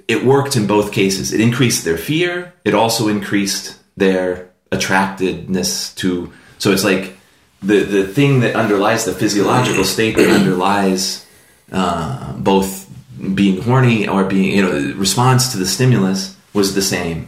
it 0.07 0.25
worked 0.25 0.55
in 0.55 0.65
both 0.65 0.91
cases. 0.91 1.33
It 1.33 1.41
increased 1.41 1.85
their 1.85 1.97
fear. 1.97 2.53
It 2.65 2.73
also 2.73 3.09
increased 3.09 3.77
their 3.95 4.49
attractedness 4.73 5.95
to. 5.95 6.31
So 6.57 6.71
it's 6.71 6.83
like 6.83 7.17
the 7.61 7.83
the 7.83 8.07
thing 8.07 8.41
that 8.41 8.55
underlies 8.55 9.05
the 9.05 9.13
physiological 9.13 9.83
state 9.83 10.15
that 10.17 10.29
underlies 10.29 11.25
uh, 11.71 12.33
both 12.33 12.89
being 13.33 13.61
horny 13.61 14.07
or 14.07 14.25
being 14.25 14.55
you 14.55 14.61
know 14.61 14.93
response 14.95 15.51
to 15.51 15.57
the 15.57 15.65
stimulus 15.65 16.35
was 16.53 16.75
the 16.75 16.81
same. 16.81 17.27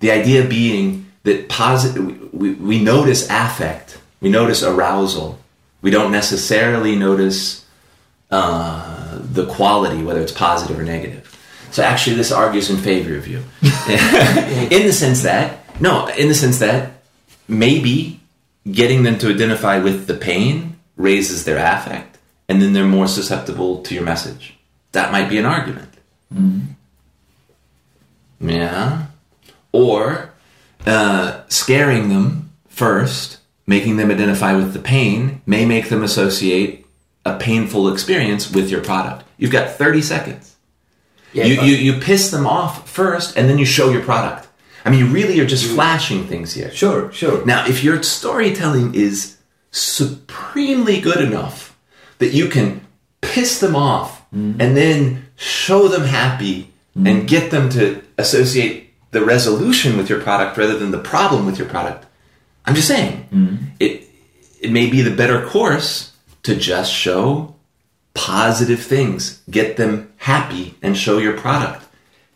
The 0.00 0.10
idea 0.10 0.44
being 0.44 1.10
that 1.24 1.48
positive 1.48 2.32
we, 2.32 2.52
we 2.54 2.82
notice 2.82 3.28
affect, 3.30 3.98
we 4.20 4.28
notice 4.28 4.62
arousal. 4.62 5.38
We 5.82 5.90
don't 5.90 6.12
necessarily 6.12 6.96
notice 6.96 7.66
uh, 8.30 9.18
the 9.20 9.46
quality, 9.46 10.02
whether 10.02 10.20
it's 10.20 10.32
positive 10.32 10.78
or 10.78 10.82
negative. 10.82 11.30
So 11.72 11.82
actually, 11.82 12.16
this 12.16 12.32
argues 12.32 12.70
in 12.70 12.76
favor 12.76 13.16
of 13.16 13.26
you, 13.26 13.38
in 13.62 14.86
the 14.86 14.92
sense 14.92 15.22
that 15.22 15.63
no, 15.80 16.06
in 16.08 16.28
the 16.28 16.34
sense 16.34 16.58
that 16.58 16.92
maybe 17.48 18.20
getting 18.70 19.02
them 19.02 19.18
to 19.18 19.30
identify 19.30 19.78
with 19.78 20.06
the 20.06 20.14
pain 20.14 20.78
raises 20.96 21.44
their 21.44 21.58
affect, 21.58 22.18
and 22.48 22.62
then 22.62 22.72
they're 22.72 22.84
more 22.84 23.08
susceptible 23.08 23.82
to 23.82 23.94
your 23.94 24.04
message. 24.04 24.56
That 24.92 25.12
might 25.12 25.28
be 25.28 25.38
an 25.38 25.44
argument. 25.44 25.90
Yeah. 28.40 29.06
Or 29.72 30.30
uh, 30.86 31.42
scaring 31.48 32.08
them 32.08 32.50
first, 32.68 33.38
making 33.66 33.96
them 33.96 34.10
identify 34.10 34.54
with 34.54 34.72
the 34.72 34.78
pain, 34.78 35.42
may 35.46 35.64
make 35.64 35.88
them 35.88 36.02
associate 36.02 36.86
a 37.24 37.36
painful 37.38 37.92
experience 37.92 38.52
with 38.52 38.70
your 38.70 38.82
product. 38.82 39.24
You've 39.38 39.50
got 39.50 39.70
30 39.70 40.02
seconds. 40.02 40.56
Yeah, 41.32 41.46
you, 41.46 41.62
you, 41.62 41.92
you 41.92 42.00
piss 42.00 42.30
them 42.30 42.46
off 42.46 42.88
first, 42.88 43.36
and 43.36 43.48
then 43.48 43.58
you 43.58 43.64
show 43.64 43.90
your 43.90 44.02
product. 44.02 44.43
I 44.84 44.90
mean, 44.90 45.12
really, 45.12 45.36
you're 45.36 45.46
just 45.46 45.66
mm. 45.66 45.74
flashing 45.74 46.26
things 46.26 46.52
here. 46.52 46.70
Sure, 46.70 47.10
sure. 47.12 47.44
Now, 47.46 47.66
if 47.66 47.82
your 47.82 48.02
storytelling 48.02 48.94
is 48.94 49.38
supremely 49.70 51.00
good 51.00 51.20
enough 51.20 51.76
that 52.18 52.32
you 52.32 52.48
can 52.48 52.86
piss 53.20 53.60
them 53.60 53.74
off 53.74 54.20
mm-hmm. 54.30 54.60
and 54.60 54.76
then 54.76 55.26
show 55.36 55.88
them 55.88 56.02
happy 56.02 56.70
and 56.94 57.06
mm-hmm. 57.06 57.26
get 57.26 57.50
them 57.50 57.68
to 57.70 58.02
associate 58.18 58.92
the 59.10 59.24
resolution 59.24 59.96
with 59.96 60.08
your 60.08 60.20
product 60.20 60.56
rather 60.56 60.78
than 60.78 60.90
the 60.90 60.98
problem 60.98 61.46
with 61.46 61.58
your 61.58 61.68
product, 61.68 62.06
I'm 62.66 62.74
just 62.74 62.88
saying 62.88 63.28
mm-hmm. 63.32 63.64
it 63.80 64.08
it 64.60 64.70
may 64.70 64.88
be 64.88 65.02
the 65.02 65.14
better 65.14 65.46
course 65.46 66.12
to 66.42 66.54
just 66.54 66.92
show 66.92 67.54
positive 68.14 68.80
things, 68.80 69.42
get 69.50 69.76
them 69.76 70.12
happy, 70.16 70.74
and 70.82 70.96
show 70.96 71.18
your 71.18 71.36
product. 71.36 71.84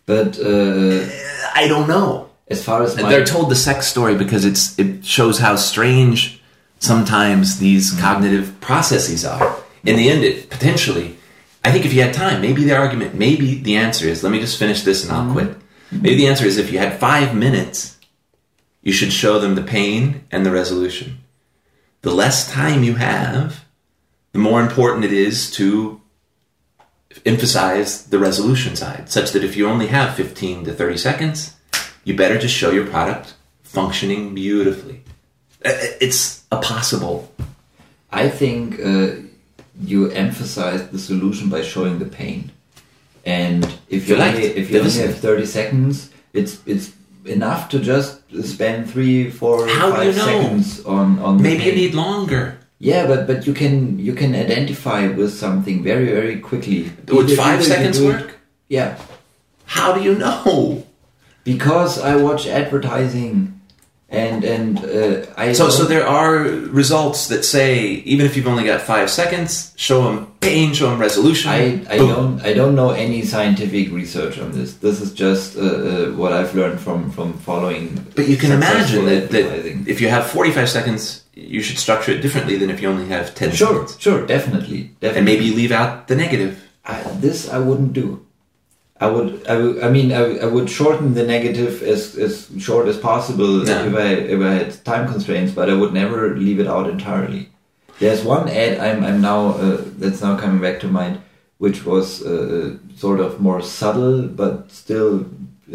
But 0.07 0.39
uh, 0.39 1.09
I 1.55 1.67
don't 1.69 1.89
know. 1.89 2.28
As 2.51 2.65
far 2.65 2.83
as 2.83 2.97
my, 2.97 3.09
They're 3.09 3.25
told 3.25 3.51
the 3.51 3.57
sex 3.57 3.87
story 3.87 4.17
because 4.17 4.45
it's 4.45 4.79
it 4.79 5.05
shows 5.05 5.39
how 5.39 5.57
strange 5.57 6.41
sometimes 6.79 7.59
these 7.59 7.93
mm-hmm. 7.93 8.01
cognitive 8.01 8.61
processes 8.61 9.25
are. 9.25 9.57
in 9.85 9.97
the 9.97 10.09
end, 10.11 10.25
it 10.25 10.51
potentially, 10.51 11.17
I 11.65 11.73
think 11.73 11.85
if 11.85 11.93
you 11.93 12.03
had 12.03 12.15
time, 12.15 12.41
maybe 12.41 12.65
the 12.65 12.77
argument, 12.77 13.15
maybe 13.15 13.57
the 13.57 13.77
answer 13.77 14.07
is, 14.07 14.23
let 14.23 14.33
me 14.33 14.41
just 14.41 14.59
finish 14.59 14.83
this 14.83 15.05
and 15.05 15.13
I'll 15.13 15.25
mm-hmm. 15.25 15.33
quit. 15.33 15.57
Maybe 15.91 16.17
the 16.17 16.27
answer 16.27 16.45
is 16.45 16.59
if 16.59 16.71
you 16.71 16.79
had 16.79 16.99
five 16.99 17.35
minutes, 17.35 17.99
you 18.83 18.93
should 18.93 19.13
show 19.13 19.39
them 19.39 19.55
the 19.55 19.63
pain 19.63 20.25
and 20.31 20.45
the 20.45 20.51
resolution. 20.51 21.19
The 22.03 22.11
less 22.11 22.51
time 22.51 22.85
you 22.85 22.95
have, 22.95 23.65
the 24.33 24.39
more 24.39 24.61
important 24.61 25.05
it 25.05 25.13
is 25.13 25.51
to 25.53 26.01
emphasize 27.25 28.07
the 28.07 28.19
resolution 28.19 28.77
side, 28.77 29.11
such 29.11 29.33
that 29.33 29.45
if 29.45 29.57
you 29.57 29.69
only 29.69 29.89
have 29.89 30.15
15 30.15 30.65
to 30.67 30.75
30 30.75 30.97
seconds, 30.97 31.57
you 32.09 32.17
better 32.17 32.39
just 32.39 32.55
show 32.55 32.71
your 32.79 32.87
product 32.87 33.35
functioning 33.63 34.35
beautifully. 34.35 35.03
It's 36.07 36.23
a 36.51 36.57
possible. 36.57 37.31
I 38.11 38.31
think 38.41 38.81
uh, 38.81 39.09
you 39.91 40.11
emphasize 40.25 40.89
the 40.89 40.99
solution 40.99 41.51
by 41.51 41.61
showing 41.63 41.99
the 41.99 42.07
pain. 42.21 42.51
And 43.27 43.63
if 43.91 44.09
you 44.09 44.15
Vielleicht. 44.17 44.37
only, 44.37 44.47
if 44.61 44.71
you 44.71 44.79
only 44.81 44.91
have 45.07 45.19
thirty 45.19 45.45
seconds, 45.59 46.09
it's 46.33 46.53
it's 46.67 46.93
enough 47.27 47.69
to 47.73 47.79
just 47.79 48.23
spend 48.43 48.89
three, 48.93 49.31
four, 49.31 49.69
How 49.69 49.91
five 49.93 50.07
you 50.07 50.13
know? 50.19 50.25
seconds 50.25 50.85
on 50.87 51.19
on. 51.19 51.37
The 51.37 51.43
Maybe 51.43 51.65
you 51.65 51.75
need 51.83 51.95
longer. 51.95 52.57
Yeah, 52.79 53.07
but 53.11 53.27
but 53.27 53.47
you 53.47 53.53
can 53.53 53.99
you 53.99 54.15
can 54.15 54.35
identify 54.35 55.09
with 55.09 55.33
something 55.35 55.83
very 55.85 56.07
very 56.07 56.39
quickly. 56.41 56.91
Would 57.13 57.27
Either- 57.27 57.37
five 57.37 57.61
either 57.61 57.65
seconds 57.75 58.01
work? 58.01 58.29
Yeah, 58.69 58.97
How 59.77 59.93
do 59.93 60.01
you 60.01 60.15
know? 60.15 60.85
Because 61.49 61.99
I 61.99 62.17
watch 62.17 62.47
advertising, 62.47 63.59
and 64.11 64.45
and 64.45 64.79
uh, 64.85 65.27
I 65.35 65.55
So, 65.55 65.71
so 65.71 65.85
there 65.85 66.07
are 66.07 66.43
results 66.83 67.29
that 67.29 67.43
say 67.43 67.79
even 68.13 68.27
if 68.27 68.37
you've 68.37 68.47
only 68.47 68.65
got 68.65 68.83
five 68.83 69.09
seconds, 69.09 69.73
show 69.77 70.05
them 70.05 70.27
pain, 70.41 70.75
show 70.75 70.91
them 70.91 71.01
resolution. 71.01 71.51
I, 71.51 71.63
I 71.89 71.97
Boom. 71.99 72.09
don't 72.09 72.41
I 72.43 72.53
don't 72.53 72.75
know 72.75 72.91
any 72.91 73.23
scientific 73.25 73.91
research 73.91 74.39
on 74.39 74.53
this. 74.53 74.75
This 74.75 75.01
is 75.01 75.15
just 75.15 75.57
uh, 75.57 75.63
uh, 75.63 76.07
what 76.21 76.33
I've 76.35 76.55
learned 76.55 76.81
from 76.81 77.11
from 77.11 77.33
following. 77.39 77.85
But 78.15 78.29
you 78.29 78.37
can 78.37 78.53
imagine 78.53 79.07
that, 79.07 79.31
that 79.31 79.47
if 79.89 80.03
you 80.03 80.09
have 80.09 80.27
45 80.27 80.69
seconds, 80.69 81.25
you 81.35 81.63
should 81.63 81.79
structure 81.79 82.13
it 82.13 82.21
differently 82.21 82.59
than 82.59 82.69
if 82.69 82.83
you 82.83 82.89
only 82.91 83.07
have 83.07 83.35
10 83.35 83.53
sure, 83.53 83.69
seconds. 83.69 83.97
sure, 83.99 84.27
definitely, 84.27 84.91
definitely. 85.01 85.17
And 85.17 85.25
maybe 85.25 85.45
you 85.47 85.55
leave 85.55 85.73
out 85.73 86.09
the 86.09 86.17
negative. 86.17 86.63
I, 86.85 87.03
this 87.25 87.49
I 87.49 87.59
wouldn't 87.59 87.95
do. 87.95 88.28
I 89.01 89.07
would, 89.07 89.47
I, 89.47 89.57
would, 89.57 89.83
I 89.83 89.91
mean, 89.91 90.13
I, 90.13 90.39
I 90.39 90.47
would 90.47 90.69
shorten 90.69 91.15
the 91.15 91.25
negative 91.25 91.83
as, 91.83 92.17
as 92.17 92.51
short 92.59 92.89
as 92.89 92.99
possible 92.99 93.67
Yeah. 93.67 93.87
if 93.87 93.95
I 93.95 94.09
if 94.35 94.41
I 94.41 94.53
had 94.55 94.85
time 94.85 95.07
constraints, 95.13 95.53
but 95.53 95.71
I 95.71 95.75
would 95.75 95.93
never 95.93 96.37
leave 96.37 96.59
it 96.61 96.67
out 96.67 96.89
entirely. 96.91 97.49
There's 98.01 98.25
one 98.25 98.49
ad 98.49 98.79
I'm 98.79 99.05
I'm 99.05 99.21
now 99.21 99.41
uh, 99.51 99.83
that's 99.99 100.21
now 100.21 100.37
coming 100.37 100.61
back 100.61 100.81
to 100.81 100.89
mind, 100.89 101.21
which 101.59 101.85
was 101.85 102.23
uh, 102.27 102.77
sort 102.97 103.21
of 103.21 103.41
more 103.41 103.63
subtle 103.63 104.23
but 104.23 104.71
still 104.71 105.27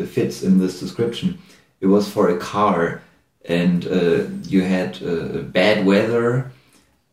fits 0.05 0.43
in 0.43 0.59
this 0.59 0.79
description. 0.79 1.37
It 1.79 1.87
was 1.87 2.09
for 2.09 2.29
a 2.29 2.37
car, 2.37 3.01
and 3.45 3.85
uh, 3.87 4.23
you 4.47 4.61
had 4.63 5.01
uh, 5.03 5.41
bad 5.59 5.85
weather 5.85 6.51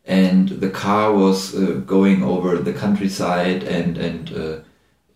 and 0.05 0.49
the 0.49 0.69
car 0.69 1.13
was 1.13 1.53
uh, 1.55 1.81
going 1.85 2.23
over 2.23 2.57
the 2.57 2.73
countryside 2.73 3.63
and 3.63 3.97
and 3.97 4.31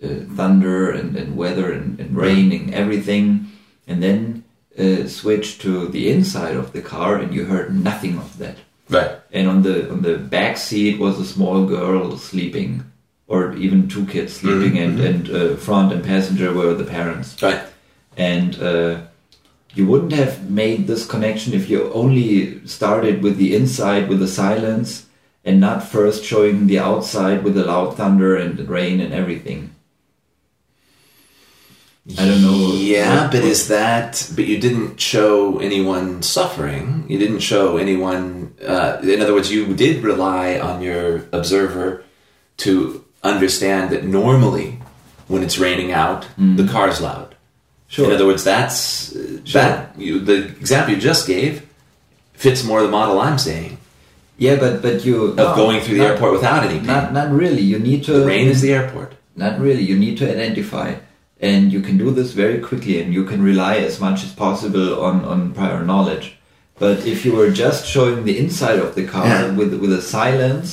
uh, 0.04 0.08
thunder 0.36 0.92
and, 0.92 1.16
and 1.16 1.36
weather 1.36 1.72
and, 1.72 2.00
and 2.00 2.16
rain 2.16 2.52
and 2.52 2.74
everything 2.74 3.50
and 3.88 4.02
then 4.02 4.44
uh, 4.78 5.08
switched 5.08 5.62
to 5.62 5.88
the 5.88 6.12
inside 6.12 6.56
of 6.56 6.74
the 6.74 6.82
car 6.82 7.18
and 7.18 7.34
you 7.34 7.46
heard 7.46 7.74
nothing 7.74 8.18
of 8.18 8.38
that. 8.38 8.58
Right. 8.88 9.20
and 9.32 9.48
on 9.48 9.64
the 9.64 9.92
on 9.92 10.04
the 10.04 10.18
back 10.18 10.58
seat 10.58 11.00
was 11.00 11.20
a 11.20 11.26
small 11.26 11.66
girl 11.66 12.18
sleeping 12.18 12.84
or 13.28 13.56
even 13.56 13.88
two 13.88 14.06
kids 14.06 14.34
sleeping 14.34 14.78
and 14.78 15.00
and 15.00 15.30
uh, 15.30 15.56
front 15.56 15.92
and 15.92 16.04
passenger 16.04 16.54
were 16.54 16.76
the 16.76 16.84
parents. 16.84 17.42
Right. 17.42 17.64
and 18.16 18.62
uh, 18.62 19.02
you 19.74 19.86
wouldn't 19.88 20.14
have 20.14 20.50
made 20.50 20.88
this 20.88 21.06
connection 21.06 21.54
if 21.54 21.70
you 21.70 21.92
only 21.94 22.66
started 22.68 23.24
with 23.24 23.38
the 23.38 23.56
inside 23.56 24.08
with 24.08 24.20
the 24.20 24.28
silence 24.28 25.08
and 25.44 25.60
not 25.60 25.84
first 25.84 26.24
showing 26.24 26.68
the 26.68 26.80
outside 26.80 27.44
with 27.44 27.56
the 27.56 27.66
loud 27.66 27.98
thunder 27.98 28.36
and 28.36 28.58
the 28.58 28.64
rain 28.64 29.02
and 29.02 29.14
everything 29.14 29.75
i 32.20 32.26
don't 32.26 32.42
know 32.42 32.74
Yeah, 32.76 33.22
what- 33.24 33.32
but 33.32 33.42
what- 33.42 33.52
is 33.52 33.68
that? 33.68 34.30
But 34.36 34.46
you 34.46 34.58
didn't 34.60 35.00
show 35.02 35.58
anyone 35.60 36.22
suffering. 36.22 37.06
You 37.08 37.18
didn't 37.18 37.40
show 37.40 37.78
anyone. 37.78 38.52
Uh, 38.66 38.98
in 39.04 39.22
other 39.22 39.34
words, 39.34 39.52
you 39.52 39.74
did 39.74 40.04
rely 40.04 40.60
on 40.60 40.82
your 40.84 41.24
observer 41.32 42.04
to 42.58 43.04
understand 43.24 43.90
that 43.90 44.04
normally, 44.06 44.80
when 45.28 45.42
it's 45.44 45.58
raining 45.58 45.92
out, 45.92 46.28
the 46.38 46.68
car's 46.76 47.02
loud. 47.02 47.30
sure 47.88 48.06
In 48.06 48.12
other 48.18 48.28
words, 48.28 48.44
that's 48.44 49.14
that. 49.54 49.96
You, 49.98 50.20
the 50.20 50.38
example 50.62 50.94
you 50.94 51.00
just 51.02 51.26
gave 51.28 51.54
fits 52.34 52.64
more 52.64 52.82
the 52.84 52.90
model 53.00 53.20
I'm 53.20 53.38
saying 53.38 53.78
yeah 54.38 54.58
but 54.64 54.82
but 54.82 55.06
you 55.06 55.16
of 55.32 55.36
no, 55.38 55.56
going 55.56 55.80
through 55.82 55.96
the 55.96 56.04
not- 56.04 56.12
airport 56.12 56.34
without 56.34 56.62
any 56.68 56.78
pain. 56.80 56.88
not 56.96 57.14
not 57.14 57.32
really 57.32 57.62
you 57.72 57.80
need 57.80 58.04
to 58.04 58.12
the 58.20 58.26
rain 58.28 58.48
is 58.54 58.60
the 58.62 58.74
airport. 58.74 59.14
Not 59.44 59.54
really. 59.66 59.84
You 59.92 59.98
need 60.06 60.16
to 60.20 60.26
identify, 60.36 60.96
and 61.52 61.64
you 61.74 61.82
can 61.88 61.98
do 62.04 62.10
this 62.20 62.32
very 62.44 62.60
quickly, 62.68 62.96
and 63.02 63.14
you 63.18 63.24
can 63.32 63.42
rely 63.52 63.76
as 63.90 63.96
much 64.06 64.20
as 64.26 64.32
possible 64.46 64.88
on, 65.08 65.16
on 65.34 65.40
prior 65.60 65.82
knowledge. 65.92 66.28
But 66.84 66.98
if 67.14 67.18
you 67.26 67.34
were 67.40 67.52
just 67.66 67.82
showing 67.94 68.18
the 68.26 68.38
inside 68.44 68.80
of 68.86 68.96
the 68.98 69.06
car 69.16 69.28
Yeah. 69.28 69.52
with 69.60 69.72
with 69.84 69.94
a 70.02 70.02
silence, 70.18 70.68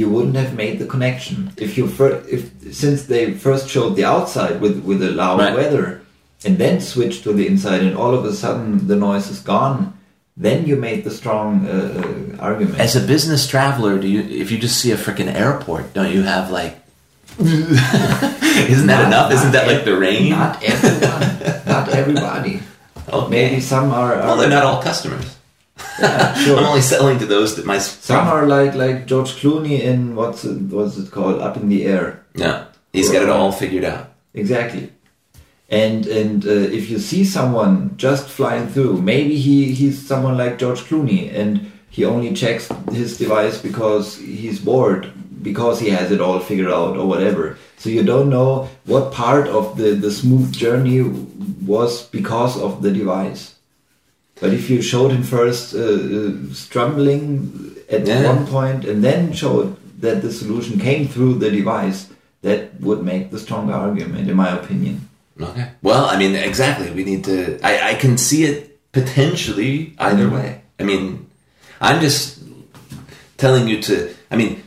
you 0.00 0.06
wouldn't 0.12 0.36
have 0.42 0.52
made 0.62 0.76
the 0.78 0.90
connection. 0.94 1.36
If 1.66 1.70
you 1.78 1.84
fir- 1.98 2.22
if 2.36 2.42
since 2.82 3.00
they 3.12 3.24
first 3.46 3.64
showed 3.74 3.94
the 3.96 4.06
outside 4.14 4.54
with 4.64 4.76
with 4.88 4.98
the 5.04 5.10
loud 5.22 5.38
Right. 5.40 5.56
weather, 5.60 5.86
and 6.46 6.54
then 6.62 6.80
switched 6.80 7.22
to 7.24 7.32
the 7.38 7.46
inside, 7.52 7.82
and 7.86 7.94
all 8.02 8.14
of 8.18 8.24
a 8.24 8.32
sudden 8.42 8.86
the 8.90 8.96
noise 9.08 9.28
is 9.34 9.40
gone, 9.54 9.78
then 10.46 10.58
you 10.68 10.76
made 10.88 11.00
the 11.04 11.10
strong 11.20 11.48
uh, 11.66 11.72
uh, 12.00 12.48
argument. 12.48 12.80
As 12.88 12.96
a 12.96 13.00
business 13.14 13.42
traveler, 13.54 13.94
do 14.02 14.08
you 14.14 14.20
if 14.42 14.46
you 14.50 14.58
just 14.66 14.78
see 14.82 14.92
a 14.92 14.96
freaking 15.04 15.32
airport, 15.44 15.84
don't 15.96 16.12
you 16.16 16.22
have 16.34 16.50
like? 16.60 16.74
Isn't 17.40 18.86
that 18.86 19.02
Not- 19.02 19.06
enough? 19.06 19.32
Isn't 19.32 19.46
not 19.46 19.52
that 19.52 19.66
like 19.66 19.84
the 19.84 19.96
rain? 19.96 20.30
Not 20.30 20.62
everyone. 20.62 21.64
not 21.66 21.88
everybody. 22.00 22.62
Okay. 23.08 23.30
Maybe 23.30 23.60
some 23.60 23.90
are. 23.90 24.14
are 24.14 24.18
Well, 24.26 24.36
they're 24.36 24.50
not 24.50 24.64
all 24.64 24.82
customers. 24.82 25.36
Yeah, 25.98 26.34
sure. 26.34 26.58
I'm 26.58 26.64
only 26.66 26.80
selling 26.82 27.18
to 27.18 27.26
those 27.26 27.56
that 27.56 27.66
my 27.66 27.78
Some 27.78 28.28
are 28.28 28.46
like 28.46 28.74
like 28.74 29.06
George 29.06 29.32
Clooney 29.40 29.80
in 29.80 30.14
what's 30.14 30.44
it, 30.44 30.60
what's 30.70 30.96
it 30.98 31.10
called? 31.10 31.40
Up 31.40 31.56
in 31.56 31.68
the 31.68 31.84
air. 31.86 32.24
Yeah, 32.34 32.66
he's 32.92 33.10
got 33.10 33.22
it 33.22 33.28
all 33.28 33.52
figured 33.52 33.84
out. 33.84 34.10
Exactly. 34.34 34.92
And 35.68 36.06
and 36.06 36.44
uh, 36.46 36.50
if 36.50 36.90
you 36.90 36.98
see 36.98 37.24
someone 37.24 37.94
just 37.96 38.28
flying 38.28 38.68
through, 38.68 39.00
maybe 39.02 39.36
he 39.38 39.72
he's 39.72 40.06
someone 40.06 40.36
like 40.36 40.58
George 40.58 40.80
Clooney, 40.82 41.32
and 41.34 41.72
he 41.90 42.04
only 42.04 42.32
checks 42.34 42.68
his 42.92 43.16
device 43.18 43.60
because 43.60 44.16
he's 44.16 44.60
bored, 44.60 45.10
because 45.42 45.80
he 45.80 45.90
has 45.90 46.10
it 46.10 46.20
all 46.20 46.38
figured 46.40 46.70
out 46.70 46.96
or 46.96 47.06
whatever. 47.06 47.56
So 47.78 47.90
you 47.90 48.02
don't 48.04 48.30
know 48.30 48.68
what 48.84 49.12
part 49.12 49.48
of 49.48 49.76
the 49.76 49.90
the 49.94 50.10
smooth 50.10 50.52
journey 50.52 51.02
was 51.66 52.06
because 52.10 52.60
of 52.60 52.82
the 52.82 52.90
device. 52.90 53.54
But 54.40 54.52
if 54.52 54.70
you 54.70 54.82
showed 54.82 55.12
him 55.12 55.22
first 55.22 55.74
uh, 55.74 55.78
uh, 55.80 56.32
at 57.96 58.06
Yeah. 58.06 58.26
one 58.32 58.46
point 58.46 58.84
and 58.84 59.02
then 59.04 59.32
showed 59.32 59.76
that 60.00 60.22
the 60.22 60.32
solution 60.32 60.80
came 60.80 61.06
through 61.06 61.34
the 61.38 61.50
device, 61.50 62.08
that 62.42 62.80
would 62.80 63.02
make 63.04 63.30
the 63.30 63.38
stronger 63.38 63.72
argument, 63.74 64.28
in 64.28 64.36
my 64.36 64.50
opinion. 64.50 65.08
Okay. 65.40 65.68
Well, 65.82 66.04
I 66.06 66.18
mean, 66.18 66.34
exactly. 66.34 66.90
We 66.90 67.04
need 67.04 67.24
to. 67.24 67.58
I, 67.62 67.92
I 67.92 67.94
can 67.94 68.18
see 68.18 68.44
it 68.44 68.78
potentially 68.92 69.94
either 69.98 70.28
way. 70.28 70.60
I 70.80 70.82
mean, 70.82 71.30
I'm 71.80 72.00
just 72.00 72.42
telling 73.38 73.68
you 73.68 73.80
to. 73.82 74.12
I 74.30 74.36
mean, 74.36 74.62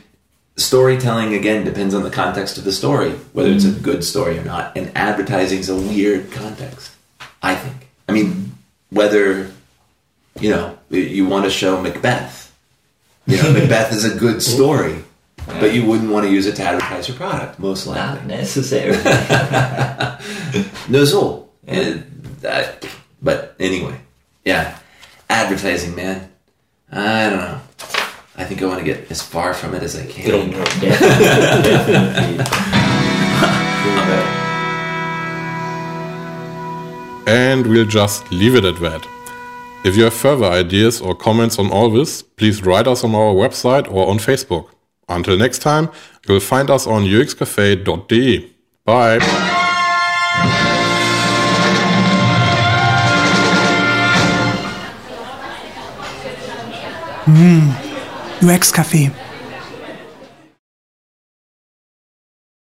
storytelling 0.56 1.34
again 1.34 1.64
depends 1.64 1.94
on 1.94 2.02
the 2.02 2.10
context 2.10 2.58
of 2.58 2.64
the 2.64 2.72
story, 2.72 3.12
whether 3.32 3.50
it's 3.50 3.64
a 3.64 3.70
good 3.70 4.02
story 4.04 4.38
or 4.38 4.44
not. 4.44 4.76
And 4.76 4.90
advertising 4.96 5.60
is 5.60 5.68
a 5.68 5.76
weird 5.76 6.32
context. 6.32 6.92
I 7.42 7.54
think. 7.54 7.88
I 8.08 8.12
mean, 8.12 8.52
whether 8.90 9.50
you 10.40 10.50
know 10.50 10.78
you 10.90 11.26
want 11.26 11.44
to 11.44 11.50
show 11.50 11.80
Macbeth. 11.80 12.54
You 13.26 13.42
know, 13.42 13.52
Macbeth 13.58 13.92
is 13.92 14.04
a 14.04 14.16
good 14.16 14.42
story, 14.42 15.02
but 15.46 15.74
you 15.74 15.84
wouldn't 15.84 16.10
want 16.10 16.26
to 16.26 16.32
use 16.32 16.46
it 16.46 16.56
to 16.56 16.62
advertise 16.62 17.08
your 17.08 17.16
product, 17.16 17.58
most 17.58 17.86
likely. 17.86 18.02
Not 18.02 18.26
necessary. 18.26 18.96
Nozzle. 20.88 21.52
Uh, 21.68 21.98
but 23.20 23.56
anyway, 23.58 23.98
yeah. 24.44 24.78
Advertising, 25.28 25.96
man. 25.96 26.30
I 26.90 27.30
don't 27.30 27.38
know. 27.40 27.60
I 28.38 28.44
think 28.44 28.62
I 28.62 28.66
want 28.66 28.78
to 28.80 28.84
get 28.84 29.10
as 29.10 29.22
far 29.22 29.54
from 29.54 29.74
it 29.74 29.82
as 29.82 29.96
I 29.96 30.06
can. 30.06 30.50
definitely. 30.50 30.88
definitely. 33.96 34.46
And 37.26 37.66
we'll 37.66 37.86
just 37.86 38.30
leave 38.30 38.54
it 38.54 38.64
at 38.64 38.78
that. 38.80 39.06
If 39.84 39.96
you 39.96 40.04
have 40.04 40.14
further 40.14 40.46
ideas 40.46 41.00
or 41.00 41.14
comments 41.14 41.58
on 41.58 41.70
all 41.70 41.90
this, 41.90 42.22
please 42.22 42.62
write 42.62 42.86
us 42.86 43.02
on 43.04 43.14
our 43.14 43.32
website 43.32 43.90
or 43.90 44.08
on 44.08 44.18
Facebook. 44.18 44.68
Until 45.08 45.36
next 45.38 45.60
time, 45.60 45.90
you'll 46.28 46.40
find 46.40 46.70
us 46.70 46.86
on 46.86 47.04
uxcafe.de. 47.04 48.52
Bye. 48.84 49.18
Hmm. 57.28 57.85
UX 58.42 58.70
Café. 58.70 59.10